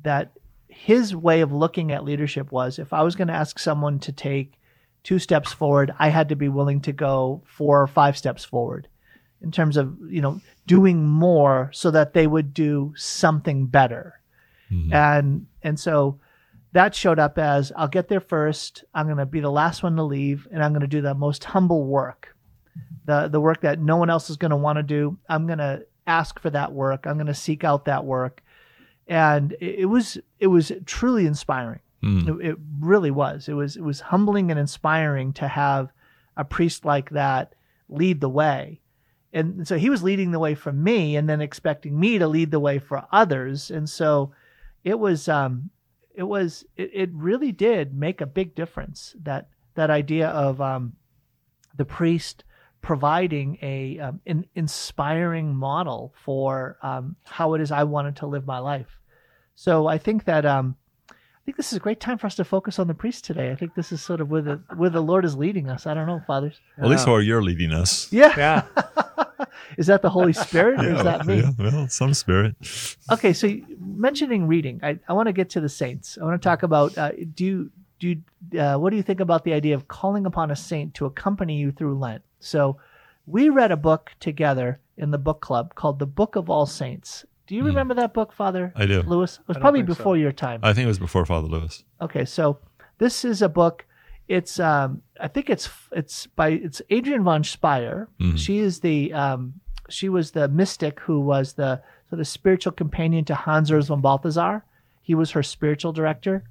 [0.04, 0.30] that
[0.68, 4.12] his way of looking at leadership was if I was going to ask someone to
[4.12, 4.60] take
[5.06, 8.88] two steps forward, I had to be willing to go four or five steps forward
[9.40, 14.20] in terms of, you know, doing more so that they would do something better.
[14.68, 14.92] Mm-hmm.
[14.92, 16.18] And and so
[16.72, 19.94] that showed up as I'll get there first, I'm going to be the last one
[19.94, 22.34] to leave and I'm going to do the most humble work.
[23.04, 25.16] The the work that no one else is going to want to do.
[25.28, 27.06] I'm going to ask for that work.
[27.06, 28.42] I'm going to seek out that work.
[29.06, 31.78] And it, it was it was truly inspiring.
[32.06, 32.28] Mm.
[32.28, 33.48] It, it really was.
[33.48, 35.90] It was it was humbling and inspiring to have
[36.36, 37.54] a priest like that
[37.88, 38.80] lead the way.
[39.32, 42.50] And so he was leading the way for me and then expecting me to lead
[42.50, 43.70] the way for others.
[43.70, 44.32] And so
[44.84, 45.70] it was um
[46.14, 50.92] it was it, it really did make a big difference that that idea of um
[51.76, 52.44] the priest
[52.86, 58.46] providing a um, an inspiring model for um, how it is I wanted to live
[58.46, 59.00] my life.
[59.56, 60.76] So I think that um,
[61.46, 63.52] think this is a great time for us to focus on the priest today.
[63.52, 65.86] I think this is sort of where the where the Lord is leading us.
[65.86, 66.60] I don't know, fathers.
[66.76, 68.12] Well, at least where you're leading us.
[68.12, 68.34] Yeah.
[68.36, 68.62] Yeah,
[69.78, 71.36] is that the Holy Spirit or is that me?
[71.36, 72.56] yeah, well, some spirit.
[73.12, 76.18] Okay, so mentioning reading, I, I want to get to the saints.
[76.20, 79.20] I want to talk about uh, do you do you, uh, what do you think
[79.20, 82.22] about the idea of calling upon a saint to accompany you through Lent?
[82.40, 82.76] So
[83.24, 87.24] we read a book together in the book club called The Book of All Saints.
[87.46, 89.02] Do you remember that book, Father I do.
[89.02, 89.38] Lewis?
[89.40, 89.94] It was probably think so.
[89.94, 90.60] before your time.
[90.62, 91.84] I think it was before Father Lewis.
[92.00, 92.58] Okay, so
[92.98, 93.86] this is a book.
[94.26, 98.08] It's um, I think it's it's by it's Adrienne von Speyr.
[98.20, 98.36] Mhm.
[98.36, 101.80] She is the um, she was the mystic who was the
[102.10, 104.64] sort of spiritual companion to Hans Urs von Balthasar.
[105.02, 106.42] He was her spiritual director.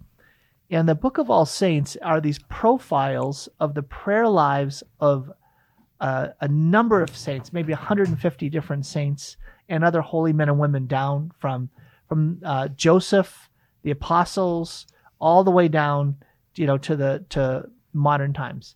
[0.72, 5.32] And the Book of All Saints are these profiles of the prayer lives of
[6.00, 9.38] uh, a number of saints, maybe 150 different saints
[9.70, 11.70] and other holy men and women down from
[12.08, 13.50] from uh, Joseph,
[13.82, 14.86] the apostles,
[15.20, 16.18] all the way down,
[16.56, 18.76] you know, to the to modern times.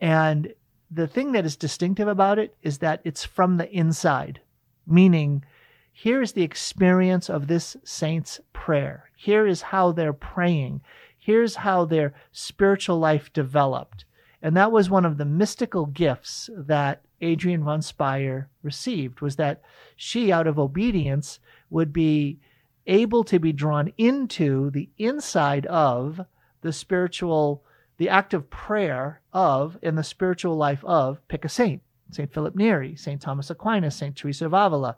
[0.00, 0.52] And
[0.90, 4.40] the thing that is distinctive about it is that it's from the inside,
[4.86, 5.44] meaning
[5.92, 9.10] here is the experience of this saint's prayer.
[9.16, 10.80] Here is how they're praying.
[11.16, 14.04] Here's how their spiritual life developed.
[14.42, 19.62] And that was one of the mystical gifts that Adrienne von Speyr received was that
[19.96, 21.38] she out of obedience
[21.70, 22.38] would be
[22.86, 26.20] able to be drawn into the inside of
[26.62, 27.64] the spiritual
[27.98, 32.32] the act of prayer of and the spiritual life of pick a saint St.
[32.32, 33.20] Philip Neri, St.
[33.20, 34.14] Thomas Aquinas, St.
[34.14, 34.96] Teresa of Avila.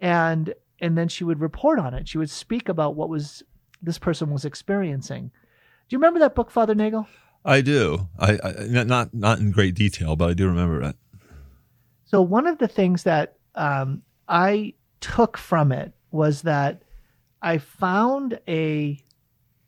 [0.00, 2.08] and and then she would report on it.
[2.08, 3.42] She would speak about what was
[3.82, 5.30] this person was experiencing.
[5.88, 7.06] Do you remember that book, Father Nagel?
[7.44, 8.08] I do.
[8.18, 10.96] I, I not not in great detail, but I do remember it.
[12.10, 16.82] So one of the things that um, I took from it was that
[17.40, 19.00] I found a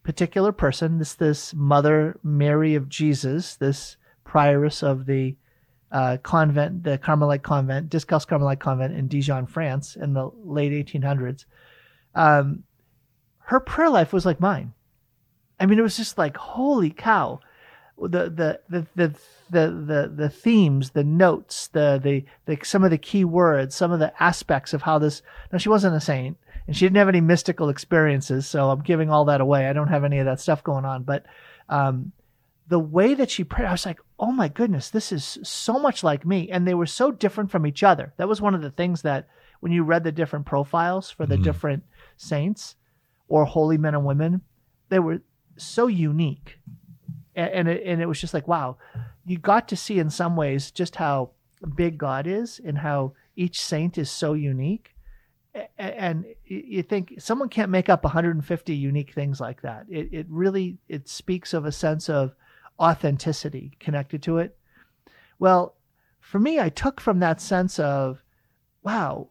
[0.02, 5.36] particular person, this this Mother Mary of Jesus, this prioress of the
[5.92, 11.44] uh, convent, the Carmelite convent, Discalced Carmelite convent in Dijon, France, in the late 1800s.
[12.16, 12.64] Um,
[13.38, 14.72] her prayer life was like mine.
[15.60, 17.38] I mean, it was just like, holy cow!
[17.98, 19.14] The the the the
[19.50, 23.92] the the, the themes, the notes, the, the the some of the key words, some
[23.92, 25.22] of the aspects of how this.
[25.52, 29.10] Now, she wasn't a saint, and she didn't have any mystical experiences, so I'm giving
[29.10, 29.68] all that away.
[29.68, 31.26] I don't have any of that stuff going on, but
[31.68, 32.12] um,
[32.68, 36.02] the way that she prayed, I was like, oh my goodness, this is so much
[36.02, 36.48] like me.
[36.50, 38.14] And they were so different from each other.
[38.16, 39.28] That was one of the things that
[39.60, 41.44] when you read the different profiles for the mm-hmm.
[41.44, 41.82] different
[42.16, 42.76] saints
[43.28, 44.42] or holy men and women,
[44.88, 45.22] they were
[45.56, 46.58] so unique.
[47.34, 48.76] And, it, and it was just like, wow,
[49.24, 51.30] you got to see in some ways just how
[51.74, 54.90] big God is and how each saint is so unique
[55.76, 60.78] and you think someone can't make up 150 unique things like that it, it really
[60.88, 62.34] it speaks of a sense of
[62.82, 64.56] authenticity connected to it.
[65.38, 65.76] Well,
[66.20, 68.22] for me, I took from that sense of,
[68.82, 69.28] wow,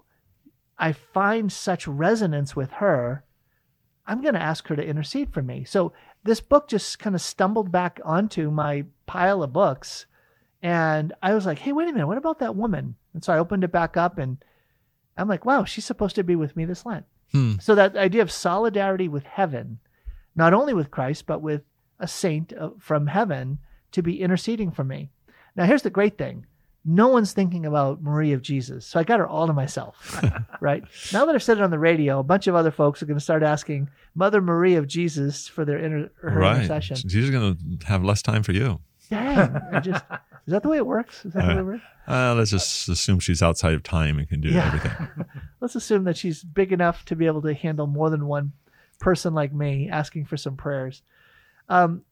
[0.78, 3.24] I find such resonance with her.
[4.06, 5.64] I'm going to ask her to intercede for me.
[5.64, 10.06] So this book just kind of stumbled back onto my pile of books.
[10.62, 12.96] And I was like, hey, wait a minute, what about that woman?
[13.14, 14.44] And so I opened it back up and
[15.18, 17.06] I'm like, wow, she's supposed to be with me this Lent.
[17.32, 17.54] Hmm.
[17.60, 19.80] So that idea of solidarity with heaven,
[20.36, 21.64] not only with Christ, but with
[22.00, 23.60] a saint uh, from heaven
[23.92, 25.10] to be interceding for me.
[25.56, 26.46] Now, here's the great thing
[26.84, 28.86] no one's thinking about Marie of Jesus.
[28.86, 30.22] So I got her all to myself,
[30.62, 30.84] right?
[31.14, 33.18] Now that I've said it on the radio, a bunch of other folks are going
[33.18, 36.56] to start asking Mother Marie of Jesus for their inter- her right.
[36.56, 36.98] intercession.
[36.98, 38.80] She's going to have less time for you.
[39.10, 39.54] Dang.
[39.84, 40.04] just,
[40.48, 41.24] is that the way it works?
[41.26, 41.84] Is that uh, the way it works?
[42.08, 44.68] Uh, let's just assume she's outside of time and can do yeah.
[44.68, 45.26] everything.
[45.62, 48.54] let's assume that she's big enough to be able to handle more than one
[49.00, 51.04] person like me asking for some prayers.
[51.70, 52.04] Um,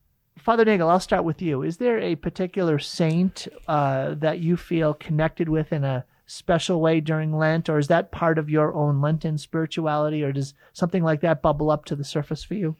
[0.42, 1.62] Father Nagel, I'll start with you.
[1.64, 7.02] Is there a particular saint uh, that you feel connected with in a special way
[7.02, 11.22] during Lent, or is that part of your own Lenten spirituality, or does something like
[11.22, 12.76] that bubble up to the surface for you?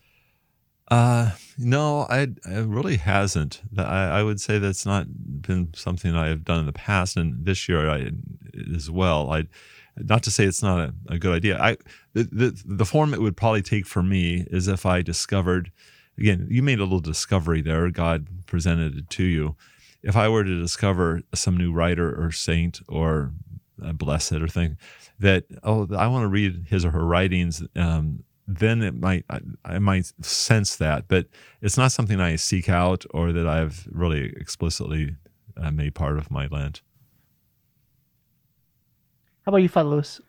[0.90, 3.62] Uh, no, I, it really hasn't.
[3.78, 5.08] I, I would say that's not
[5.42, 8.12] been something I have done in the past, and this year I
[8.76, 9.32] as well.
[9.32, 9.46] I,
[9.98, 11.60] not to say it's not a, a good idea.
[11.60, 11.78] I
[12.14, 15.72] the, the the form it would probably take for me is if I discovered
[16.20, 17.90] again, you made a little discovery there.
[17.90, 19.56] God presented it to you.
[20.04, 23.32] If I were to discover some new writer or saint or
[23.82, 24.78] a blessed or thing
[25.20, 29.40] that oh I want to read his or her writings, um, then it might I,
[29.66, 31.28] I, might sense that, but
[31.62, 35.16] it's not something I seek out or that I've really explicitly
[35.58, 36.82] uh, made part of my Lent.
[39.46, 40.22] How about you, Father Lewis?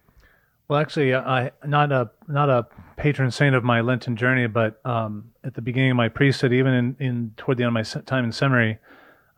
[0.69, 4.81] Well, actually, uh, I not a not a patron saint of my Lenten journey, but
[4.85, 8.03] um, at the beginning of my priesthood, even in, in toward the end of my
[8.03, 8.79] time in seminary,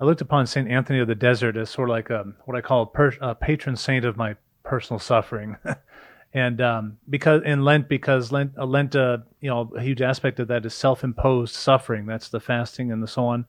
[0.00, 2.60] I looked upon Saint Anthony of the Desert as sort of like a what I
[2.60, 5.56] call a, per, a patron saint of my personal suffering,
[6.34, 10.40] and um, because in Lent, because Lent, uh, Lent, uh, you know, a huge aspect
[10.40, 12.06] of that is self-imposed suffering.
[12.06, 13.46] That's the fasting and the so on,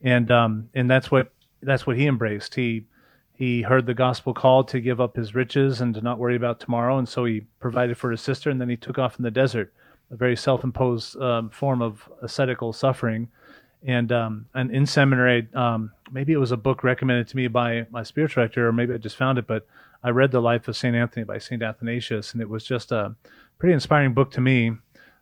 [0.00, 1.30] and um, and that's what
[1.62, 2.54] that's what he embraced.
[2.54, 2.86] He
[3.34, 6.58] he heard the gospel call to give up his riches and to not worry about
[6.58, 9.30] tomorrow, and so he provided for his sister, and then he took off in the
[9.30, 9.74] desert,
[10.12, 13.28] a very self-imposed um, form of ascetical suffering.
[13.84, 17.86] And um, and in seminary, um, maybe it was a book recommended to me by
[17.90, 19.66] my spiritual director, or maybe I just found it, but
[20.04, 23.16] I read the Life of Saint Anthony by Saint Athanasius, and it was just a
[23.58, 24.72] pretty inspiring book to me.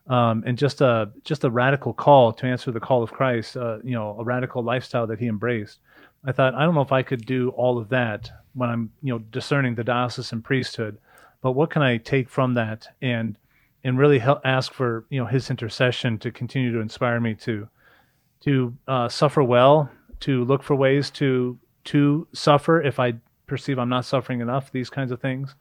[0.08, 3.56] Um, and just a just a radical call to answer the call of Christ.
[3.56, 5.78] Uh, you know, a radical lifestyle that he embraced.
[6.24, 9.12] I thought I don't know if I could do all of that when I'm you
[9.12, 10.98] know discerning the diocesan priesthood,
[11.40, 13.36] but what can I take from that and
[13.82, 17.68] and really help ask for you know his intercession to continue to inspire me to
[18.40, 19.90] to uh, suffer well,
[20.20, 23.14] to look for ways to to suffer if I
[23.46, 24.70] perceive I'm not suffering enough.
[24.72, 25.54] These kinds of things.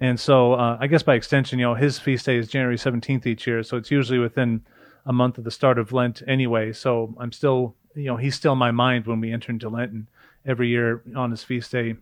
[0.00, 3.26] And so, uh, I guess by extension, you know, his feast day is January 17th
[3.26, 4.64] each year, so it's usually within
[5.06, 6.72] a month of the start of Lent anyway.
[6.72, 9.92] So I'm still you know he's still in my mind when we enter into Lent,
[9.92, 10.06] and
[10.44, 11.94] every year on his feast day,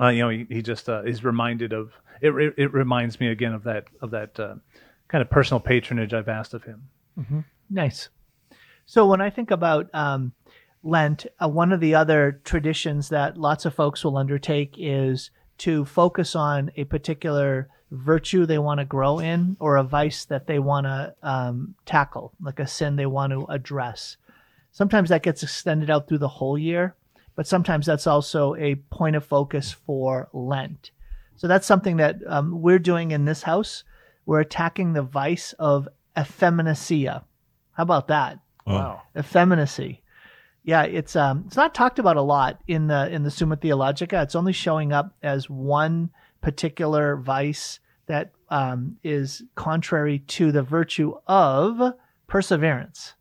[0.00, 2.72] uh, you know he, he just uh, is reminded of it, it, it.
[2.72, 4.54] reminds me again of that of that uh,
[5.08, 6.88] kind of personal patronage I've asked of him.
[7.18, 7.40] Mm-hmm.
[7.70, 8.08] Nice.
[8.86, 10.32] So when I think about um,
[10.82, 15.84] Lent, uh, one of the other traditions that lots of folks will undertake is to
[15.84, 20.58] focus on a particular virtue they want to grow in or a vice that they
[20.58, 24.16] want to um, tackle, like a sin they want to address.
[24.72, 26.94] Sometimes that gets extended out through the whole year,
[27.34, 30.90] but sometimes that's also a point of focus for Lent.
[31.36, 33.84] So that's something that um, we're doing in this house.
[34.28, 37.24] We're attacking the vice of effeminacia.
[37.72, 38.38] How about that?
[38.66, 39.00] Wow.
[39.16, 40.02] Effeminacy.
[40.64, 44.20] Yeah, it's um it's not talked about a lot in the in the Summa Theologica.
[44.20, 46.10] It's only showing up as one
[46.42, 51.94] particular vice that um, is contrary to the virtue of
[52.26, 53.14] perseverance.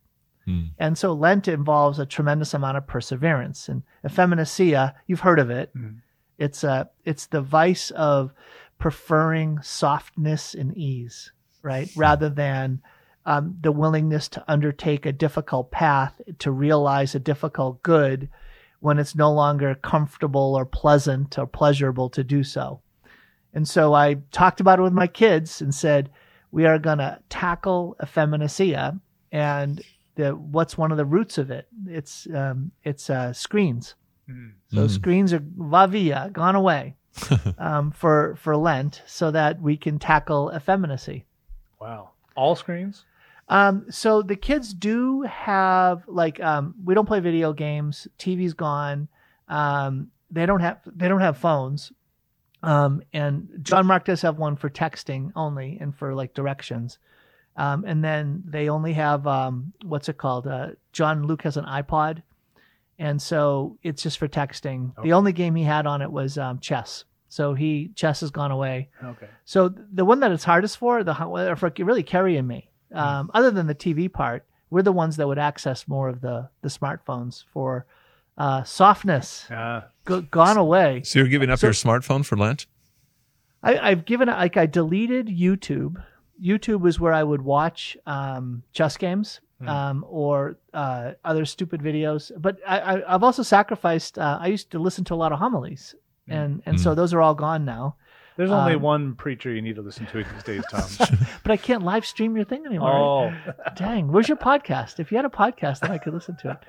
[0.44, 0.66] Hmm.
[0.78, 3.70] And so Lent involves a tremendous amount of perseverance.
[3.70, 5.74] And effeminacia, you've heard of it.
[5.74, 6.02] Mhm.
[6.38, 8.34] It's uh it's the vice of
[8.80, 11.90] preferring softness and ease, right?
[11.96, 12.82] Rather than
[13.26, 18.30] um, the willingness to undertake a difficult path to realize a difficult good
[18.80, 22.82] when it's no longer comfortable or pleasant or pleasurable to do so.
[23.54, 26.10] And so I talked about it with my kids and said,
[26.52, 29.00] we are going to tackle effeminacia
[29.32, 29.82] and
[30.16, 31.68] the, what's one of the roots of it?
[31.88, 33.96] It's, um, it's, uh, screens.
[34.30, 34.54] Mhm.
[34.72, 34.90] So Mm.
[34.90, 36.97] screens are va via, gone away,
[37.58, 41.26] um, for, for Lent so that we can tackle effeminacy.
[41.80, 42.12] Wow.
[42.36, 43.06] All screens?
[43.50, 48.08] Um, so the kids do have like um, we don't play video games.
[48.20, 49.08] TV's gone.
[49.48, 51.92] Um, they don't have they don't have phones.
[52.64, 56.98] Um, and John Mark does have one for texting only and for like directions.
[57.56, 60.48] Um, and then they only have um, what's it called?
[60.48, 62.22] Uh, John Luke has an iPod,
[63.00, 64.92] and so it's just for texting.
[64.98, 65.10] Okay.
[65.10, 67.04] The only game he had on it was um, chess.
[67.30, 68.90] So he chess has gone away.
[69.04, 69.28] Okay.
[69.46, 71.14] So the one that it's hardest for, the
[71.58, 75.28] for really Kerry and me, um, other than the TV part, we're the ones that
[75.28, 77.86] would access more of the the smartphones for
[78.38, 79.50] uh, softness.
[79.52, 81.02] Uh, Go, gone away.
[81.04, 82.66] So you're giving up So- your smartphone for Lent?
[83.64, 86.02] I, I've given it like I deleted YouTube.
[86.42, 89.68] YouTube was where I would watch um, chess games Hmm.
[89.70, 92.32] um, or uh, other stupid videos.
[92.38, 94.20] But I, I, I've also sacrificed.
[94.20, 95.96] Uh, I used to listen to a lot of homilies,
[96.28, 96.34] Hmm.
[96.34, 97.96] and and so those are all gone now.
[98.36, 100.88] there's only Um, one preacher you need to listen to these days, Tom.
[101.44, 102.92] But I can't live stream your thing anymore.
[102.92, 103.54] oh.
[103.76, 105.00] Dang, where's your podcast?
[105.00, 106.60] If you had a podcast, then I could listen to it.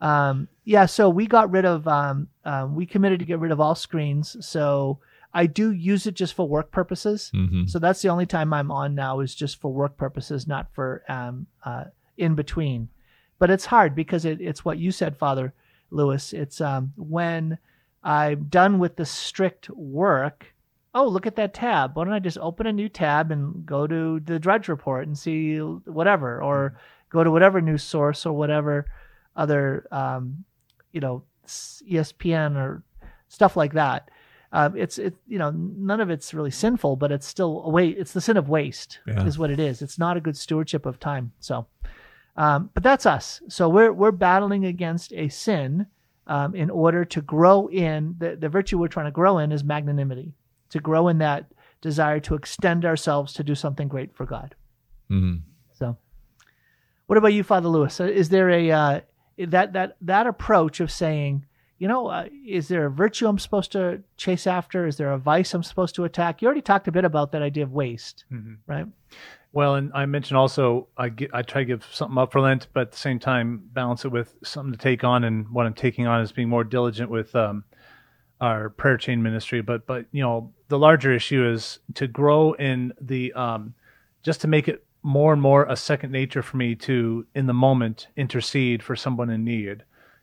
[0.00, 3.60] Um, yeah, so we got rid of, um, um, we committed to get rid of
[3.60, 4.36] all screens.
[4.44, 4.98] So
[5.34, 7.30] I do use it just for work purposes.
[7.34, 10.72] hmm So that's the only time I'm on now is just for work purposes, not
[10.72, 11.84] for um, uh,
[12.16, 12.88] in between.
[13.38, 15.52] But it's hard because it, it's what you said, Father
[15.90, 16.32] Lewis.
[16.32, 17.58] It's um, when
[18.04, 20.54] I'm done with the strict work.
[20.94, 21.96] Oh, look at that tab.
[21.96, 25.16] Why don't I just open a new tab and go to the Drudge Report and
[25.16, 26.76] see whatever, or
[27.08, 28.86] go to whatever news source or whatever
[29.34, 30.44] other, um,
[30.92, 32.82] you know, ESPN or
[33.28, 34.10] stuff like that.
[34.54, 37.80] Um, it's it you know none of it's really sinful, but it's still a wa
[37.80, 39.24] It's the sin of waste Yeah.
[39.26, 39.80] is what it is.
[39.82, 41.32] It's not a good stewardship of time.
[41.40, 41.66] So,
[42.36, 43.40] um, but that's us.
[43.48, 45.86] So we're we're battling against a sin
[46.26, 49.64] um, in order to grow in the the virtue we're trying to grow in is
[49.64, 50.34] magnanimity.
[50.70, 51.46] To grow in that
[51.80, 54.54] desire to extend ourselves to do something great for God.
[55.08, 55.36] hmm
[55.72, 55.96] So,
[57.06, 58.00] what about you, Father Lewis?
[58.00, 59.00] Uh, Is there a uh,
[59.38, 61.46] that that that approach of saying,
[61.82, 64.86] you know, uh, is there a virtue I'm supposed to chase after?
[64.86, 66.40] Is there a vice I'm supposed to attack?
[66.40, 68.58] You already talked a bit about that idea of waste, Mhm.
[68.68, 68.86] right?
[69.52, 72.68] Well, and I mentioned also I get, I try to give something up for Lent,
[72.72, 75.24] but at the same time balance it with something to take on.
[75.24, 77.64] And what I'm taking on is being more diligent with um,
[78.40, 79.60] our prayer chain ministry.
[79.60, 83.74] But but you know the larger issue is to grow in the um,
[84.22, 87.52] just to make it more and more a second nature for me to in the
[87.54, 89.82] moment intercede for someone in need,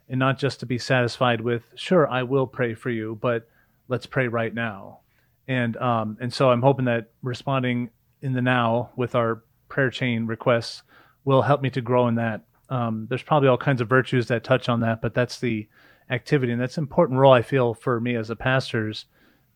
[0.10, 3.48] and not just to be satisfied with sure I will pray for you, but
[3.88, 5.00] let's pray right now.
[5.48, 7.90] And um, and so I'm hoping that responding
[8.22, 10.84] in the now with our prayer chain requests
[11.26, 12.42] will help me to grow in that.
[12.70, 15.68] Um, there's probably all kinds of virtues that touch on that, but that's the
[16.10, 19.06] activity, and that's an important role I feel for me as a pastor's.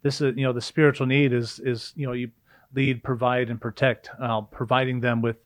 [0.01, 2.31] This is you know the spiritual need is is you know you
[2.75, 5.37] lead, provide, and protect, uh, providing them with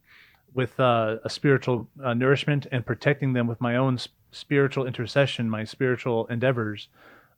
[0.54, 3.98] with uh, a spiritual uh, nourishment and protecting them with my own
[4.38, 6.88] spiritual intercession, my spiritual endeavors.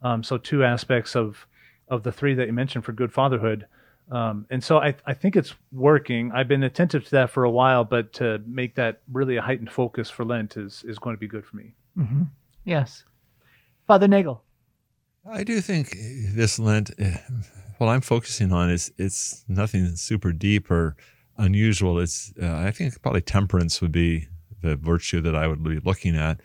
[0.02, 1.46] Um, so two aspects of
[1.88, 3.66] of the three that you mentioned for good fatherhood.
[4.12, 6.32] Um, and so I, I think it's working.
[6.32, 9.72] I've been attentive to that for a while, but to make that really a heightened
[9.72, 11.74] focus for Lent is, is going to be good for me.
[11.96, 12.24] hmm
[12.64, 13.04] Yes,
[13.88, 14.44] Father Nagel.
[15.28, 15.96] I do think
[16.34, 16.92] this Lent,
[17.78, 20.96] what I'm focusing on is it's nothing super deep or
[21.38, 22.00] unusual.
[22.00, 24.28] It's uh, I think probably temperance would be
[24.62, 26.42] the virtue that I would be looking at.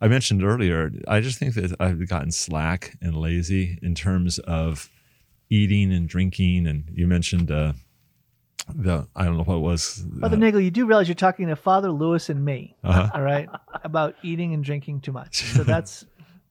[0.00, 4.90] I mentioned earlier, I just think that I've gotten slack and lazy in terms of
[5.48, 7.72] eating and drinking, and you mentioned uh,
[8.74, 10.04] the I don't know what it was.
[10.20, 13.10] Father uh, Nagel, you do realize you're talking to Father Lewis and me, uh-huh.
[13.14, 13.48] all right,
[13.84, 15.42] about eating and drinking too much.
[15.52, 16.04] So that's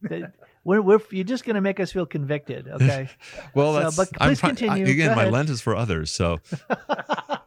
[0.04, 0.34] that,
[0.64, 3.10] we're, we're you're just going to make us feel convicted, okay?
[3.54, 4.86] Well, So, that's but I'm please try- continue.
[4.86, 5.30] I, again, my.
[5.30, 6.40] Lent is for others, so.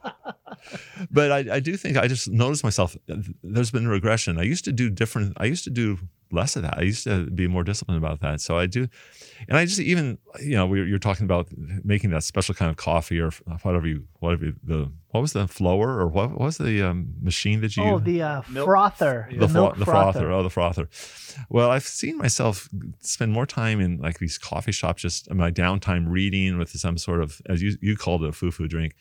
[1.10, 2.96] but I, I do think I just noticed myself.
[3.10, 4.38] uh, There's been regression.
[4.38, 5.34] I used to do different.
[5.36, 5.98] I used to do
[6.30, 6.76] less of that.
[6.76, 8.40] I used to be more disciplined about that.
[8.42, 8.86] So I do,
[9.48, 11.48] and I just even you know we, you're talking about
[11.84, 13.30] making that special kind of coffee or
[13.62, 17.14] whatever you whatever you, the what was the flower or what, what was the um,
[17.22, 20.30] machine that you Oh, the uh, Milk- frother, the the, the, milk fro- the frother.
[20.30, 20.88] Oh, the frother.
[21.48, 22.68] Well, I've seen myself
[23.00, 26.98] spend more time in like these coffee shops, just in my downtime reading with some
[26.98, 28.94] sort of, as you, you called it, a foo foo drink.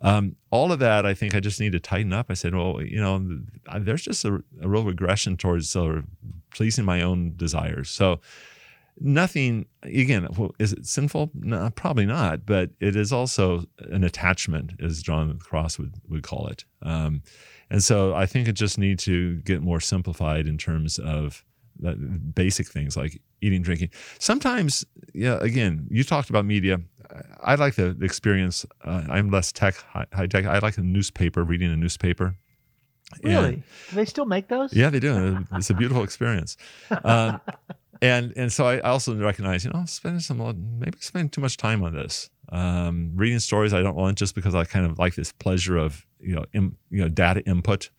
[0.00, 2.26] Um, all of that, I think I just need to tighten up.
[2.28, 3.40] I said, well, you know,
[3.78, 6.04] there's just a, a real regression towards sort of
[6.50, 7.90] pleasing my own desires.
[7.90, 8.20] So,
[9.00, 10.26] nothing again
[10.58, 15.78] is it sinful no, probably not but it is also an attachment as john cross
[15.78, 17.22] would, would call it um,
[17.70, 21.44] and so i think it just need to get more simplified in terms of
[22.34, 26.80] basic things like eating drinking sometimes yeah again you talked about media
[27.42, 31.44] i like the, experience uh, i'm less tech high, high tech i like a newspaper
[31.44, 32.34] reading a newspaper
[33.22, 33.62] And- Really?
[33.90, 34.74] Do they still make those?
[34.74, 35.44] yeah, they do.
[35.52, 36.56] It's a beautiful experience.
[37.04, 37.40] Um,
[38.02, 40.38] and and so I also recognize, you know, spending some
[40.78, 42.28] maybe spending too much time on this.
[42.52, 46.04] Um, reading stories I don't want just because I kind of like this pleasure of
[46.20, 47.90] you know im, you know data input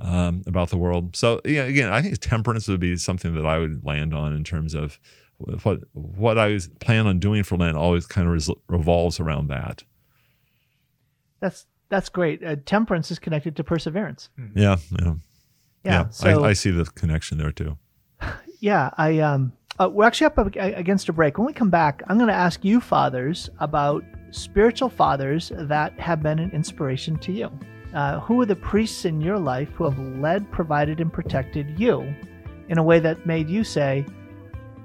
[0.00, 1.16] um, about the world.
[1.16, 4.44] So yeah, again, I think temperance would be something that I would land on in
[4.44, 4.98] terms of
[5.38, 7.76] what what I was plan on doing for Lent.
[7.76, 9.84] Always kind of res- revolves around that.
[11.40, 12.44] That's that's great.
[12.44, 14.28] Uh, temperance is connected to perseverance.
[14.54, 15.14] Yeah, yeah,
[15.84, 16.08] Yeah.
[16.10, 17.78] So I, I see the connection there too.
[18.62, 21.38] Yeah, I um, uh, we're actually up against a break.
[21.38, 26.22] When we come back, I'm going to ask you, fathers, about spiritual fathers that have
[26.22, 27.50] been an inspiration to you.
[27.94, 32.14] Uh, who are the priests in your life who have led, provided, and protected you
[32.68, 34.06] in a way that made you say,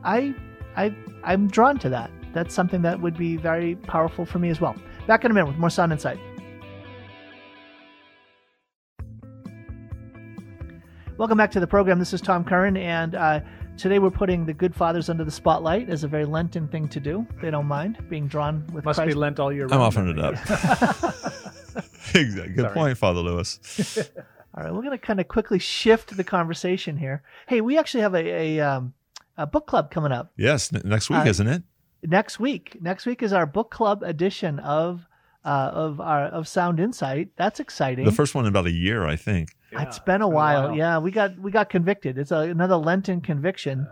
[0.03, 0.33] "I,
[0.75, 4.59] I, I'm drawn to that." That's something that would be very powerful for me as
[4.59, 4.75] well.
[5.07, 6.19] Back in a minute with more Sound Insight.
[11.17, 11.97] Welcome back to the program.
[11.97, 13.39] This is Tom Curran, and uh,
[13.77, 16.99] today we're putting the good fathers under the spotlight as a very Lenten thing to
[16.99, 17.25] do.
[17.41, 19.83] They don't mind being drawn with Must be Lent all year I'm round.
[19.83, 20.35] offering it up.
[22.15, 22.27] think.
[22.27, 22.53] exactly.
[22.53, 22.73] Good Sorry.
[22.73, 23.97] point, Father Lewis.
[24.57, 27.23] All right, we're going to kind of quickly shift the conversation here.
[27.47, 28.93] Hey, we actually have a, a, um,
[29.37, 31.63] a book club coming up Yes, n- next week, Uh, isn't it?
[32.03, 32.77] next week.
[32.81, 35.05] Next week is our book club edition of
[35.43, 37.29] uh, of our of Sound Insight.
[37.35, 38.05] That's exciting.
[38.05, 39.49] The first one in about a year, I think.
[39.71, 40.73] Yeah, it's been a while.
[40.75, 42.17] Yeah, we got we got convicted.
[42.17, 43.87] It's a, another Lenten conviction.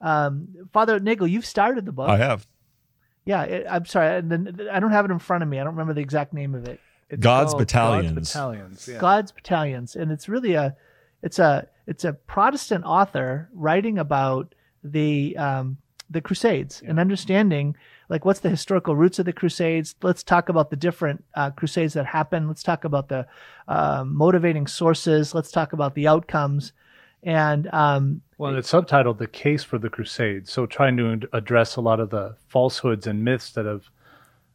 [0.00, 2.08] Um, Father Nagel, you've started the book.
[2.08, 2.46] I have.
[3.24, 4.16] Yeah, it, I'm sorry.
[4.16, 5.58] I, the- I don't have it in front of me.
[5.60, 6.80] I don't remember the exact name of it.
[7.10, 8.14] It's God's Battalions.
[8.14, 8.88] God's Battalions.
[8.88, 8.98] Yeah.
[8.98, 10.76] God's Battalions, and it's really a
[11.22, 14.54] it's a it's a Protestant author writing about
[14.84, 15.78] the um,
[16.10, 17.76] the Crusades and understanding
[18.08, 19.94] like what's the historical roots of the Crusades.
[20.02, 22.48] Let's talk about the different uh, Crusades that happened.
[22.48, 23.26] Let's talk about the
[23.66, 25.34] uh, motivating sources.
[25.34, 26.72] Let's talk about the outcomes.
[27.22, 31.76] And um, Well, and it's subtitled "The Case for the Crusades," so trying to address
[31.76, 33.90] a lot of the falsehoods and myths that have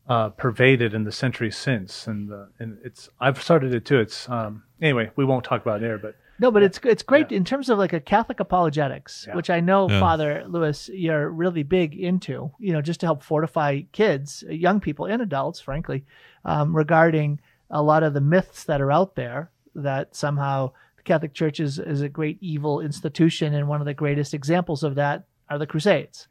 [0.08, 2.08] uh, pervaded in the centuries since.
[2.08, 4.00] And the, and it's I've started it too.
[4.00, 7.32] It's um, anyway, we won't talk about it there, but No, but it's it's great
[7.32, 9.36] in terms of like a Catholic apologetics, Yeah.
[9.36, 10.00] which I know Yeah.
[10.00, 12.52] Father Lewis you're really big into.
[12.60, 16.04] You know, just to help fortify kids, young people, and adults, frankly,
[16.44, 17.40] um, regarding
[17.70, 21.80] a lot of the myths that are out there that somehow the Catholic Church is
[21.80, 25.68] is a great evil institution, and one of the greatest examples of that are the
[25.68, 26.28] Crusades.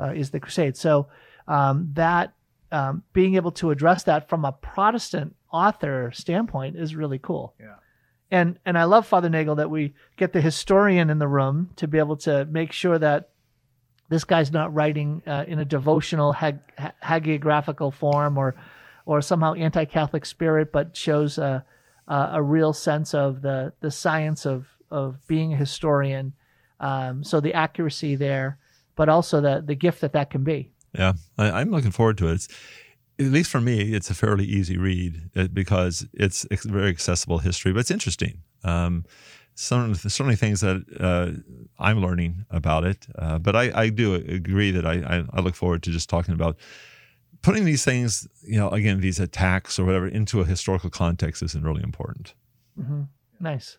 [0.00, 0.80] Uh, is the Crusades.
[0.80, 1.06] So
[1.46, 2.34] um, that
[2.74, 7.76] um, being able to address that from a Protestant author standpoint is really cool yeah.
[8.30, 11.86] and and I love Father Nagel that we get the historian in the room to
[11.86, 13.30] be able to make sure that
[14.08, 16.60] this guy's not writing uh, in a devotional hag-
[17.02, 18.54] hagiographical form or
[19.06, 21.64] or somehow anti-Catholic spirit, but shows a
[22.08, 26.32] a, a real sense of the the science of of being a historian.
[26.80, 28.58] Um, so the accuracy there,
[28.96, 30.70] but also the the gift that that can be.
[30.94, 32.34] Yeah, I, I'm looking forward to it.
[32.34, 32.48] It's,
[33.18, 37.72] at least for me, it's a fairly easy read uh, because it's, very accessible history,
[37.72, 38.42] but it's interesting.
[38.64, 39.04] Um,
[39.54, 41.40] some certainly things that uh,
[41.78, 45.54] I'm learning about it, uh, but I, I do agree that I, I, I look
[45.54, 46.56] forward to just talking about
[47.42, 51.62] putting these things, you know, again, these attacks or whatever into a historical context isn't
[51.62, 52.34] really important.
[52.76, 53.02] hmm
[53.38, 53.78] Nice.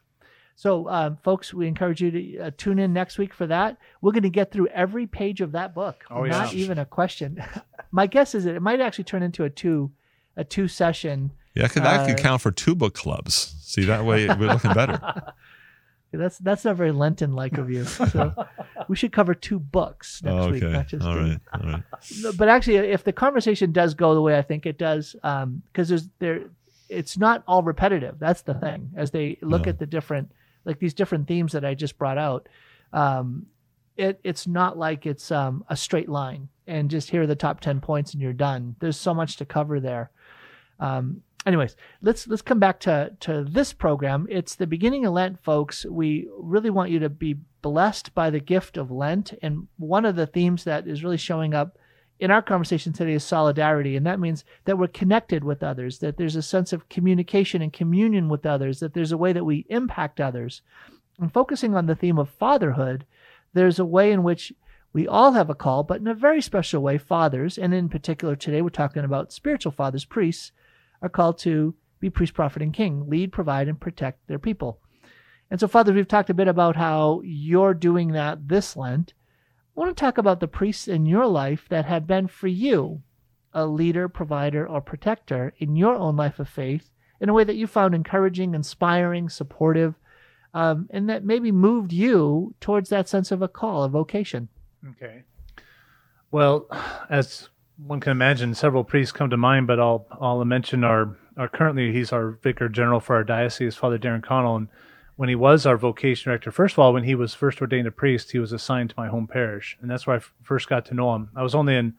[0.58, 3.78] So, um, folks, we encourage you to uh, tune in next week for that.
[4.02, 6.06] We're going to get through every page of that book.
[6.10, 6.60] Oh, Not yeah.
[6.60, 7.44] even a question.
[7.92, 9.92] my guess is that it might actually turn into a two
[10.38, 11.32] a two session.
[11.56, 13.56] Yeah, because that could Uh, count for two book clubs.
[13.62, 15.00] See, that way we're looking better.
[16.12, 17.84] That's that's not very Lenten like of you.
[17.84, 18.34] So
[18.88, 20.72] we should cover two books next Oh, week, okay.
[20.72, 21.20] not just All two.
[21.22, 21.40] right.
[21.54, 21.84] All right.
[22.38, 26.08] But actually if the conversation does go the way i think it does because there's
[26.20, 26.44] there
[26.88, 29.70] it's not all repetitive that's the thing as they look No.
[29.72, 30.32] at the different
[30.66, 32.50] like these different themes that i just brought out
[32.94, 33.46] um
[33.98, 37.62] it it's not like it's um a straight line and just here are the top
[37.62, 38.76] 10 points and you're done.
[38.80, 40.12] There's so much to cover there.
[40.80, 44.28] Um anyways let's let's come back to to this program.
[44.30, 45.86] It's the beginning of lent folks.
[45.86, 49.34] We really want you to be blessed by the gift of lent.
[49.42, 51.78] And one of the themes that is really showing up
[52.20, 56.18] in our conversation today is solidarity and that means that we're connected with others that
[56.18, 59.66] there's a sense of communication and communion with others that there's a way that we
[59.70, 60.62] impact others
[61.20, 63.06] and focusing on the theme of fatherhood
[63.54, 64.54] there's a way in which
[64.94, 68.36] we all have a call but in a very special way fathers and in particular
[68.36, 70.52] today we're talking about spiritual fathers priests
[71.02, 74.80] are called to be priest, prophet, and king, lead, provide, and protect their people.
[75.50, 79.14] And so, Father, we've talked a bit about how you're doing that this Lent.
[79.76, 83.02] I want to talk about the priests in your life that have been for you
[83.54, 87.56] a leader, provider, or protector in your own life of faith in a way that
[87.56, 89.96] you found encouraging, inspiring, supportive,
[90.54, 94.50] um, and that maybe moved you towards that sense of a call, a vocation.
[94.92, 95.24] Okay.
[96.32, 96.68] Well,
[97.10, 101.48] as one can imagine, several priests come to mind, but I'll I'll mention our our
[101.48, 104.68] currently he's our vicar general for our diocese, Father Darren Connell, and
[105.16, 107.92] when he was our vocation director, first of all, when he was first ordained a
[107.92, 110.86] priest, he was assigned to my home parish, and that's where I f- first got
[110.88, 111.30] to know him.
[111.36, 111.94] I was only in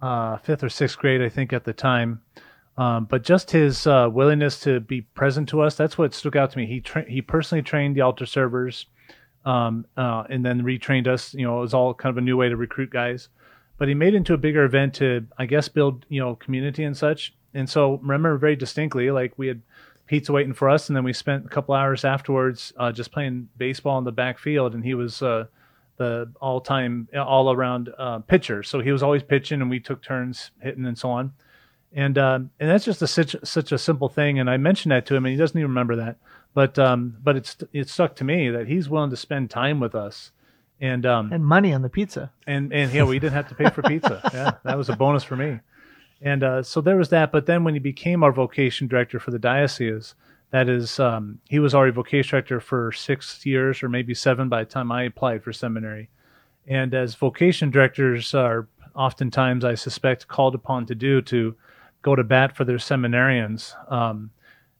[0.00, 2.22] uh, fifth or sixth grade, I think, at the time.
[2.78, 6.50] Um, but just his uh, willingness to be present to us, that's what stuck out
[6.52, 6.66] to me.
[6.66, 8.86] He tra- he personally trained the altar servers
[9.44, 11.34] um, uh, and then retrained us.
[11.34, 13.28] You know, it was all kind of a new way to recruit guys.
[13.76, 16.96] But he made into a bigger event to, I guess, build you know community and
[16.96, 17.34] such.
[17.52, 19.60] And so remember very distinctly, like we had
[20.10, 23.48] pizza waiting for us, and then we spent a couple hours afterwards uh, just playing
[23.56, 25.46] baseball in the backfield, and he was uh,
[25.98, 28.64] the all-time, all-around uh, pitcher.
[28.64, 31.32] So he was always pitching, and we took turns hitting and so on.
[31.92, 34.40] And um, and that's just a, such such a simple thing.
[34.40, 36.16] And I mentioned that to him, and he doesn't even remember that.
[36.54, 39.94] But um, but it's it stuck to me that he's willing to spend time with
[39.94, 40.32] us.
[40.80, 42.32] And um, And money on the pizza.
[42.48, 44.20] and and yeah, we didn't have to pay for pizza.
[44.34, 45.60] Yeah, that was a bonus for me.
[46.22, 47.32] And uh, so there was that.
[47.32, 50.14] But then when he became our vocation director for the diocese,
[50.50, 54.64] that is, um, he was already vocation director for six years or maybe seven by
[54.64, 56.10] the time I applied for seminary.
[56.66, 61.54] And as vocation directors are oftentimes, I suspect, called upon to do to
[62.02, 63.74] go to bat for their seminarians.
[63.90, 64.30] Um,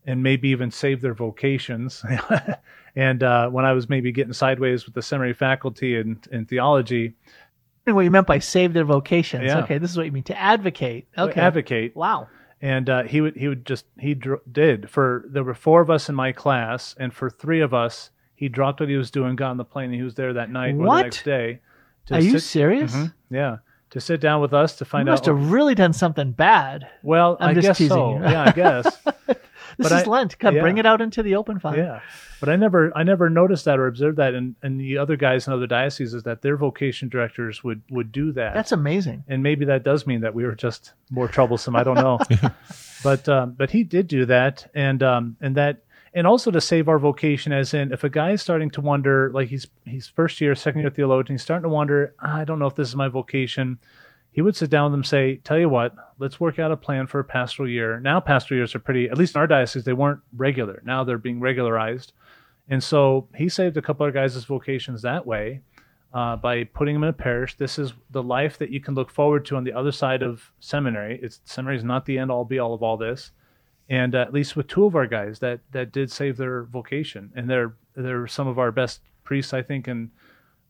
[0.07, 2.05] and maybe even save their vocations.
[2.97, 7.15] and uh, when I was maybe getting sideways with the seminary faculty and, and theology,
[7.87, 9.45] what you meant by save their vocations.
[9.45, 9.61] Yeah.
[9.65, 11.09] Okay, this is what you mean to advocate.
[11.19, 11.41] Okay.
[11.41, 11.97] advocate.
[11.97, 12.29] Wow.
[12.63, 15.89] And uh, he would he would just he dr- did for there were four of
[15.91, 19.35] us in my class, and for three of us, he dropped what he was doing,
[19.35, 21.61] got on the plane, and he was there that night or the next day.
[22.07, 22.95] to Are you sit- serious?
[22.95, 23.57] Mhm, yeah,
[23.91, 25.37] to sit down with us to find You find must out.
[25.39, 26.87] have really done something bad.
[27.03, 28.17] well, I'm I just guess teasing so.
[28.19, 28.23] you.
[28.25, 29.07] yeah, I guess.
[29.81, 30.39] This But is I- Lent.
[30.39, 30.61] Come, yeah.
[30.61, 31.77] bring it out into the open fire.
[31.77, 32.01] Yeah,
[32.39, 35.47] but I never, I never noticed that or observed that, and and the other guys
[35.47, 38.53] in other dioceses that their vocation directors would would do that.
[38.53, 39.25] That's amazing.
[39.27, 41.75] and maybe that does mean that we were just more troublesome.
[41.77, 42.19] I don't know,
[43.03, 45.79] but um, but he did do that, and um, and that,
[46.13, 49.31] and also to save our vocation, as in if a guy is starting to wonder,
[49.33, 52.67] like he's he's first year, second year theologian, he's starting to wonder, I don't know
[52.67, 53.79] if this is my vocation.
[54.33, 56.77] He would sit down with them, and say, "Tell you what, let's work out a
[56.77, 59.85] plan for a pastoral year." Now, pastoral years are pretty, at least in our diocese,
[59.85, 60.83] they weren't regular.
[60.85, 62.13] Now they're being regularized,
[62.69, 65.63] and so he saved a couple of guys' vocations that way
[66.13, 67.57] uh, by putting them in a parish.
[67.57, 70.53] This is the life that you can look forward to on the other side of
[70.61, 71.19] seminary.
[71.23, 73.33] It's seminary is not the end all be all of all this,
[73.89, 77.33] and uh, at least with two of our guys that that did save their vocation,
[77.35, 80.11] and they're they're some of our best priests, I think, and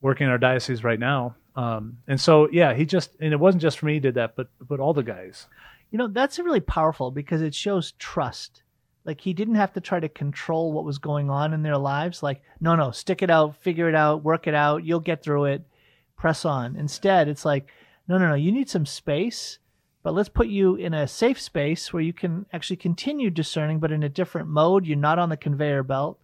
[0.00, 1.36] working in our diocese right now.
[1.56, 4.36] Um, and so yeah, he just and it wasn't just for me he did that,
[4.36, 5.46] but but all the guys.
[5.90, 8.62] You know, that's really powerful because it shows trust.
[9.04, 12.22] Like he didn't have to try to control what was going on in their lives.
[12.22, 14.84] Like, no, no, stick it out, figure it out, work it out.
[14.84, 15.62] You'll get through it.
[16.16, 16.76] Press on.
[16.76, 17.66] Instead, it's like,
[18.06, 19.58] no, no, no, you need some space,
[20.02, 23.92] but let's put you in a safe space where you can actually continue discerning, but
[23.92, 24.84] in a different mode.
[24.84, 26.18] You're not on the conveyor belt.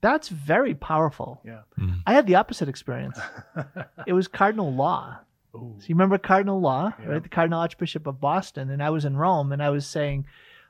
[0.00, 1.40] That's very powerful.
[1.44, 1.60] Yeah.
[1.78, 2.00] Mm.
[2.06, 3.18] I had the opposite experience.
[4.06, 5.18] it was Cardinal Law.
[5.54, 5.74] Ooh.
[5.78, 7.06] So you remember Cardinal Law, Yeah.
[7.06, 7.22] right?
[7.22, 10.26] The Cardinal Archbishop of Boston, and I was in Rome, and I was saying,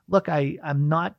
[0.09, 1.16] "Look, I I'm not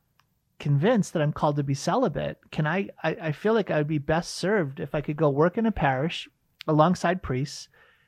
[0.59, 2.39] convinced that I'm called to be celibate.
[2.51, 2.89] Can I?
[3.03, 5.65] I, I feel like I would be best served if I could go work in
[5.65, 6.27] a parish
[6.67, 7.67] alongside priests,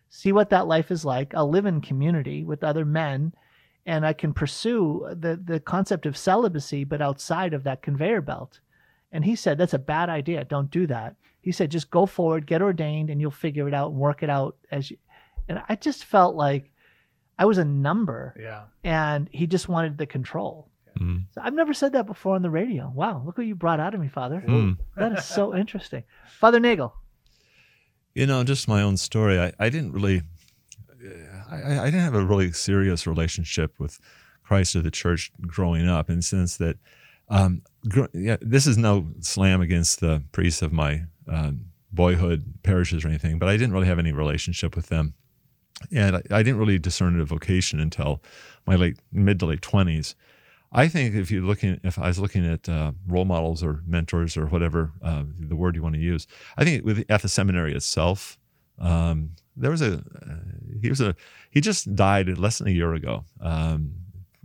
[0.10, 1.34] see what that life is like.
[1.36, 3.34] I'll live in community with other men
[3.86, 8.60] and I can pursue the, the concept of celibacy, but outside of that conveyor belt.
[9.12, 10.43] And he said, That's a bad idea.
[10.45, 11.16] Don't do that.
[11.41, 14.30] He said, Just go forward, get ordained, and you'll figure it out and work it
[14.30, 14.97] out as you.
[15.47, 16.72] And I just felt like
[17.39, 18.64] I was a number Yeah.
[18.84, 20.70] and he just wanted the control.
[20.99, 21.24] Mm.
[21.34, 22.91] So I've never said that before on the radio.
[22.93, 24.43] Wow, look what you brought out of me, Father.
[24.45, 24.78] Mm.
[24.97, 26.03] That is so interesting.
[26.39, 26.93] Father Nagel.
[28.14, 29.39] You know, just my own story.
[29.39, 30.24] I, I didn't really,
[31.49, 33.99] I, I didn't have a really serious relationship with
[34.43, 36.78] Christ or the church growing up in the sense that,
[37.30, 41.51] um, gr- yeah, this is no slam against the priests of my uh,
[41.91, 45.13] boyhood parishes or anything, but I didn't really have any relationship with them.
[45.91, 48.21] And I, I didn't really discern a vocation until
[48.67, 50.15] my late, mid to late 20s.
[50.71, 54.38] I think if you're looking, if I was looking at uh, role models or mentors
[54.38, 56.27] or whatever uh, the word you want to use,
[56.57, 58.38] I think with at the seminary itself,
[58.77, 60.36] um, there was a uh,
[60.80, 61.15] he was a
[61.49, 63.25] he just died less than a year ago.
[63.41, 63.93] Um,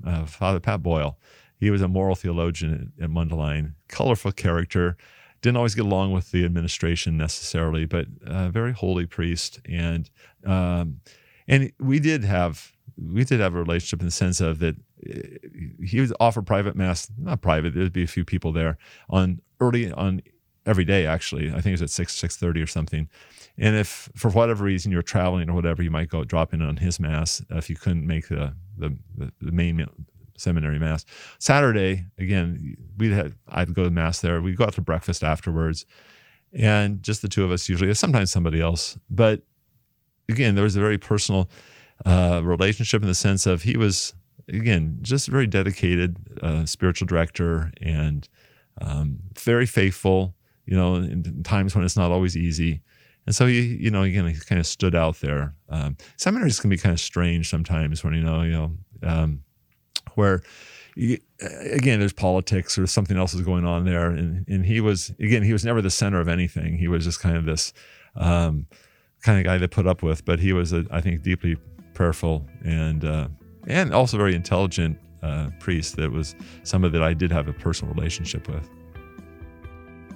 [0.06, 1.18] uh, Father Pat Boyle,
[1.64, 4.96] he was a moral theologian at, at Mundelein, colorful character.
[5.40, 10.10] Didn't always get along with the administration necessarily, but a very holy priest, and
[10.44, 11.00] um,
[11.48, 14.76] and we did have we did have a relationship in the sense of that
[15.08, 17.74] uh, he would offer private mass, not private.
[17.74, 20.22] There'd be a few people there on early on
[20.66, 21.06] every day.
[21.06, 23.08] Actually, I think it was at six six thirty or something.
[23.56, 26.76] And if for whatever reason you're traveling or whatever, you might go drop in on
[26.78, 28.96] his mass if you couldn't make the, the,
[29.40, 29.86] the main
[30.36, 31.04] seminary mass.
[31.38, 34.40] Saturday again, we'd had I'd go to mass there.
[34.40, 35.86] We'd go out to breakfast afterwards,
[36.52, 37.92] and just the two of us usually.
[37.94, 39.42] Sometimes somebody else, but
[40.28, 41.50] again, there was a very personal
[42.04, 44.14] uh, relationship in the sense of he was
[44.48, 48.28] again just very dedicated uh, spiritual director and
[48.80, 50.34] um, very faithful.
[50.66, 52.80] You know, in times when it's not always easy.
[53.26, 55.54] And so he, you know, again, he kind of stood out there.
[55.68, 58.72] Um, seminaries can be kind of strange sometimes when you know, you know,
[59.02, 59.43] um,
[60.16, 60.42] where
[60.96, 61.18] you,
[61.72, 65.42] again, there's politics or something else is going on there, and and he was again,
[65.42, 66.78] he was never the center of anything.
[66.78, 67.72] He was just kind of this
[68.16, 68.66] um,
[69.22, 71.56] kind of guy to put up with, but he was, a, I think, deeply
[71.94, 73.28] prayerful and uh,
[73.66, 75.96] and also very intelligent uh, priest.
[75.96, 78.68] That was somebody that I did have a personal relationship with.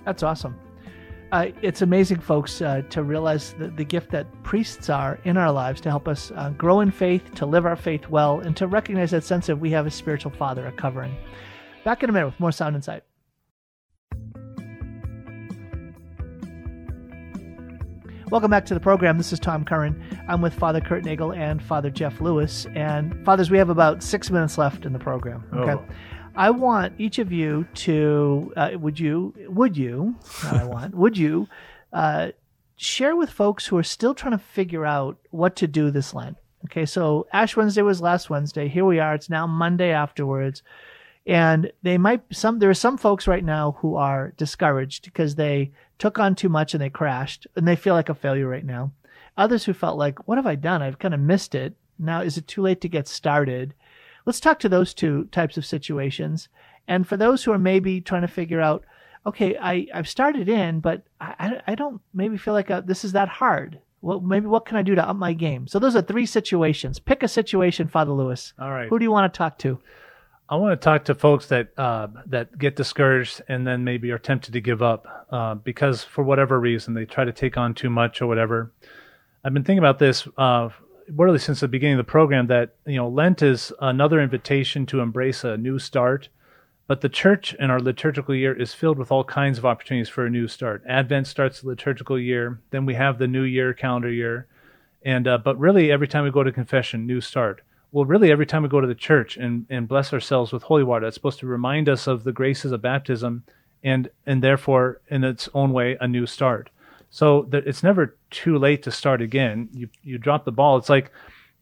[0.05, 0.59] That's awesome.
[1.31, 5.53] Uh, it's amazing, folks, uh, to realize the, the gift that priests are in our
[5.53, 8.67] lives to help us uh, grow in faith, to live our faith well, and to
[8.67, 11.15] recognize that sense of we have a spiritual father, a covering.
[11.85, 13.03] Back in a minute with more Sound Insight.
[18.31, 19.19] Welcome back to the program.
[19.19, 20.03] This is Tom Curran.
[20.29, 22.67] I'm with Father Kurt Nagel and Father Jeff Lewis.
[22.75, 25.45] And fathers, we have about six minutes left in the program.
[25.55, 25.73] Okay.
[25.73, 25.85] Oh.
[26.39, 30.15] I want each of you to uh, would you would you
[30.45, 31.49] I want would you
[31.93, 32.29] uh,
[32.77, 36.37] share with folks who are still trying to figure out what to do this Lent.
[36.67, 38.69] Okay, so Ash Wednesday was last Wednesday.
[38.69, 39.15] Here we are.
[39.15, 40.63] It's now Monday afterwards,
[41.27, 45.73] and they might some there are some folks right now who are discouraged because they
[45.99, 48.93] took on too much and they crashed and they feel like a failure right now.
[49.37, 50.83] Others who felt like, what have I done?
[50.83, 51.75] I've kind of missed it.
[51.99, 53.75] Now is it too late to get started?
[54.29, 56.51] Let's talk to those two types of situations.
[56.87, 58.85] And for those who are maybe trying to figure out,
[59.25, 63.13] okay, I, I've started in, but I, I- don't maybe feel like uh this is
[63.13, 63.79] that hard.
[64.03, 65.67] Well, maybe what can I do to up my game?
[65.67, 66.99] So those are three situations.
[66.99, 68.53] Pick a situation, Father Lewis.
[68.59, 68.91] All right.
[68.91, 69.79] Who do you want to talk to?
[70.51, 74.19] I want to talk to folks that uh, that get discouraged and then maybe are
[74.19, 77.89] tempted to give up uh, because for whatever reason they try to take on too
[77.89, 78.73] much or whatever.
[79.43, 80.69] I've been thinking about this uh,
[81.15, 85.01] really since the beginning of the program that you know Lent is another invitation to
[85.01, 86.29] embrace a new start,
[86.87, 90.27] but the church and our liturgical year is filled with all kinds of opportunities for
[90.27, 90.83] a new start.
[90.89, 94.47] Advent starts the liturgical year, then we have the new year calendar year,
[95.03, 98.47] and uh, but really every time we go to confession, new start well, really, every
[98.47, 101.41] time we go to the church and, and bless ourselves with holy water, that's supposed
[101.41, 103.45] to remind us of the graces of baptism
[103.83, 106.69] and, and therefore, in its own way, a new start.
[107.11, 109.69] So it's never too late to start again.
[109.73, 110.77] You, you drop the ball.
[110.77, 111.11] It's like,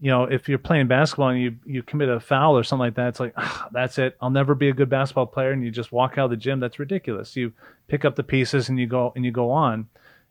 [0.01, 2.97] you know, if you're playing basketball and you, you commit a foul or something like
[2.97, 4.16] that, it's like, ah, that's it.
[4.20, 5.53] I'll never be a good basketball player.
[5.53, 6.61] And you just walk out of the gym.
[6.61, 7.36] That's ridiculous.
[7.36, 7.53] You
[7.88, 9.88] pick up the pieces and you go, and you go on.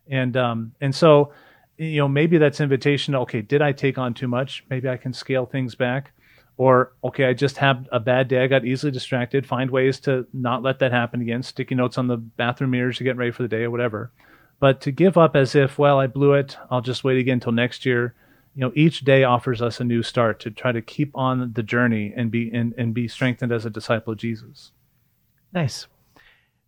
[0.07, 1.31] And, um, and so,
[1.77, 3.13] you know, maybe that's invitation.
[3.13, 4.63] to, Okay, did I take on too much?
[4.69, 6.11] Maybe I can scale things back.
[6.57, 8.43] Or okay, I just had a bad day.
[8.43, 9.45] I got easily distracted.
[9.45, 11.43] Find ways to not let that happen again.
[11.43, 14.11] Sticky notes on the bathroom mirrors to get ready for the day or whatever.
[14.59, 16.57] But to give up as if, well, I blew it.
[16.71, 18.13] I'll just wait again until next year.
[18.55, 21.63] You know, each day offers us a new start to try to keep on the
[21.63, 24.71] journey and be and, and be strengthened as a disciple of Jesus.
[25.51, 25.87] Nice.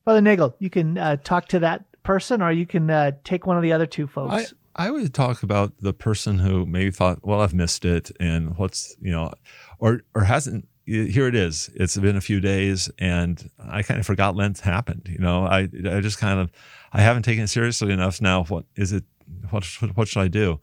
[0.04, 3.58] Father Nagel, you can uh, talk to that person or you can uh, take one
[3.58, 4.54] of the other two folks.
[4.76, 8.58] I, I would talk about the person who maybe thought, well, I've missed it, and
[8.58, 9.34] what's you know,
[9.80, 10.68] or or hasn't.
[10.88, 11.70] Here it is.
[11.76, 15.10] It's been a few days, and I kind of forgot Lent happened.
[15.12, 16.50] You know, I I just kind of
[16.94, 18.22] I haven't taken it seriously enough.
[18.22, 19.04] Now, what is it?
[19.50, 19.66] What
[19.96, 20.62] what should I do?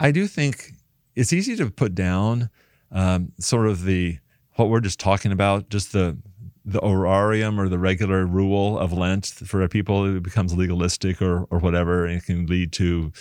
[0.00, 0.72] I do think
[1.14, 2.50] it's easy to put down
[2.90, 4.18] um, sort of the
[4.56, 6.18] what we're just talking about, just the
[6.64, 11.60] the horarium or the regular rule of Lent for people, it becomes legalistic or or
[11.60, 13.12] whatever, and it can lead to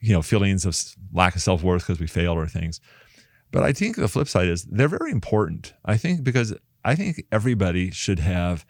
[0.00, 0.80] you know feelings of
[1.12, 2.80] lack of self worth because we failed or things.
[3.52, 5.74] But I think the flip side is they're very important.
[5.84, 8.66] I think because I think everybody should have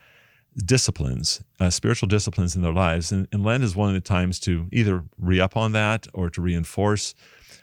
[0.57, 4.39] disciplines, uh, spiritual disciplines in their lives, and, and Lent is one of the times
[4.41, 7.15] to either re up on that or to reinforce.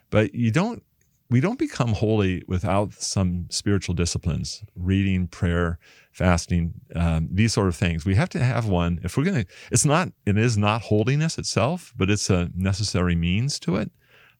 [0.10, 0.82] But you don't
[1.30, 5.78] we don't become holy without some spiritual disciplines reading prayer
[6.12, 9.52] fasting um, these sort of things we have to have one if we're going to
[9.72, 13.92] it's not it is not holiness itself but it's a necessary means to it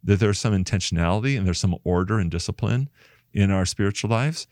[0.04, 2.90] that there's some intentionality and there's some order and discipline
[3.34, 4.48] in our spiritual lives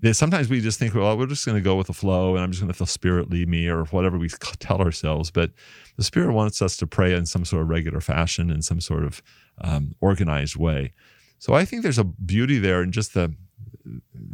[0.00, 2.42] that sometimes we just think well we're just going to go with the flow and
[2.42, 4.28] i'm just going to let the spirit lead me or whatever we
[4.58, 5.52] tell ourselves but
[5.96, 9.04] the spirit wants us to pray in some sort of regular fashion in some sort
[9.04, 9.22] of
[9.62, 10.92] um, organized way
[11.38, 13.34] so I think there's a beauty there in just the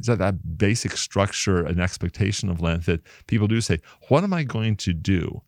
[0.04, 4.76] that basic structure and expectation of Lent that people do say, "What am I going
[4.76, 5.42] to do?"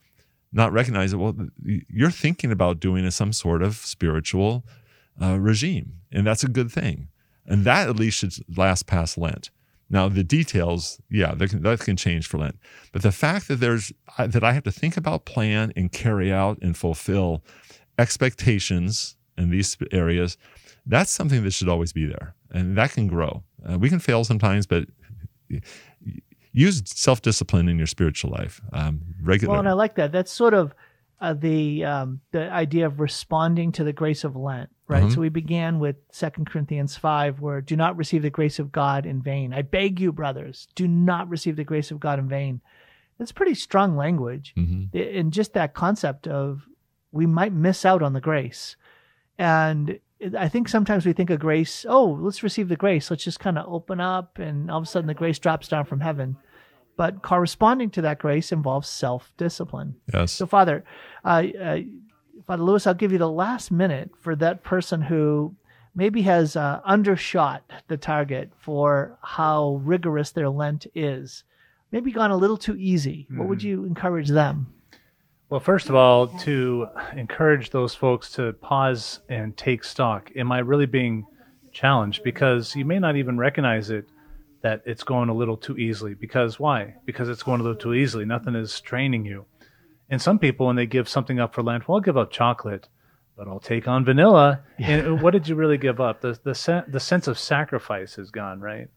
[0.52, 1.18] Not recognize that.
[1.18, 1.34] Well,
[1.64, 4.64] you're thinking about doing some sort of spiritual
[5.20, 7.08] uh, regime, and that's a good thing.
[7.46, 9.50] And that at least should last past Lent.
[9.90, 12.58] Now the details, yeah, can, that can change for Lent.
[12.92, 16.58] But the fact that there's that I have to think about, plan, and carry out
[16.62, 17.44] and fulfill
[17.98, 20.36] expectations in these areas
[20.86, 24.24] that's something that should always be there and that can grow uh, we can fail
[24.24, 24.86] sometimes but
[26.52, 29.00] use self-discipline in your spiritual life um,
[29.48, 30.74] well and i like that that's sort of
[31.20, 35.14] uh, the um, the idea of responding to the grace of lent right mm-hmm.
[35.14, 39.06] so we began with Second corinthians 5 where do not receive the grace of god
[39.06, 42.60] in vain i beg you brothers do not receive the grace of god in vain
[43.18, 44.96] it's pretty strong language mm-hmm.
[44.96, 46.66] in just that concept of
[47.12, 48.76] we might miss out on the grace
[49.38, 49.98] and
[50.38, 53.10] I think sometimes we think of grace, oh, let's receive the grace.
[53.10, 55.84] Let's just kind of open up and all of a sudden the grace drops down
[55.84, 56.36] from heaven.
[56.96, 59.96] But corresponding to that grace involves self discipline.
[60.12, 60.32] Yes.
[60.32, 60.84] So, Father,
[61.24, 61.78] uh, uh,
[62.46, 65.56] Father Lewis, I'll give you the last minute for that person who
[65.94, 71.44] maybe has uh, undershot the target for how rigorous their Lent is,
[71.92, 73.26] maybe gone a little too easy.
[73.30, 73.38] Mm.
[73.38, 73.68] What would hmm.
[73.68, 74.72] you encourage them?
[75.50, 80.30] Well, first of all, to encourage those folks to pause and take stock.
[80.36, 81.26] Am I really being
[81.70, 82.24] challenged?
[82.24, 84.08] Because you may not even recognize it
[84.64, 86.14] that it's going a little too easily.
[86.14, 86.94] Because why?
[87.04, 88.24] Because it's going a little too easily.
[88.24, 89.44] Nothing is training you.
[90.08, 92.88] And some people, when they give something up for Lent, well, I'll give up chocolate,
[93.36, 94.62] but I'll take on vanilla.
[94.78, 94.96] Yeah.
[94.96, 96.22] And what did you really give up?
[96.22, 98.88] The the the sense of sacrifice is gone, right?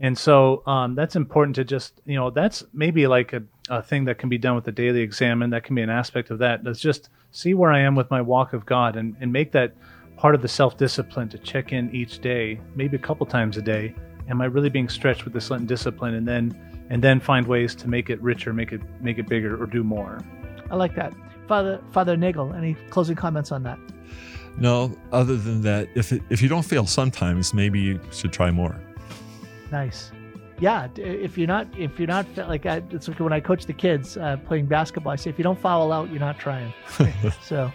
[0.00, 4.06] And so um, that's important to just, you know, that's maybe like a, a thing
[4.06, 5.50] that can be done with the daily examine.
[5.50, 6.64] That can be an aspect of that.
[6.64, 9.72] Let's just see where I am with my walk of God and, and make that
[10.16, 13.62] part of the self discipline to check in each day, maybe a couple times a
[13.62, 13.94] day.
[14.28, 16.14] Am I really being stretched with this Lenten discipline?
[16.14, 16.56] And then
[16.90, 19.82] and then find ways to make it richer, make it make it bigger, or do
[19.82, 20.20] more.
[20.70, 21.12] I like that,
[21.48, 22.52] Father Father Nagel.
[22.52, 23.78] Any closing comments on that?
[24.58, 28.50] No, other than that, if it, if you don't fail sometimes, maybe you should try
[28.50, 28.78] more.
[29.70, 30.12] Nice.
[30.60, 33.72] Yeah, if you're not if you're not like I, it's like when I coach the
[33.72, 35.12] kids uh, playing basketball.
[35.12, 36.72] I say if you don't foul out, you're not trying.
[37.42, 37.72] so,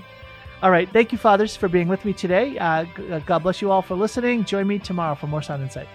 [0.62, 0.88] all right.
[0.94, 2.58] Thank you, fathers, for being with me today.
[2.58, 2.86] Uh,
[3.26, 4.46] God bless you all for listening.
[4.46, 5.88] Join me tomorrow for more Sound Insight.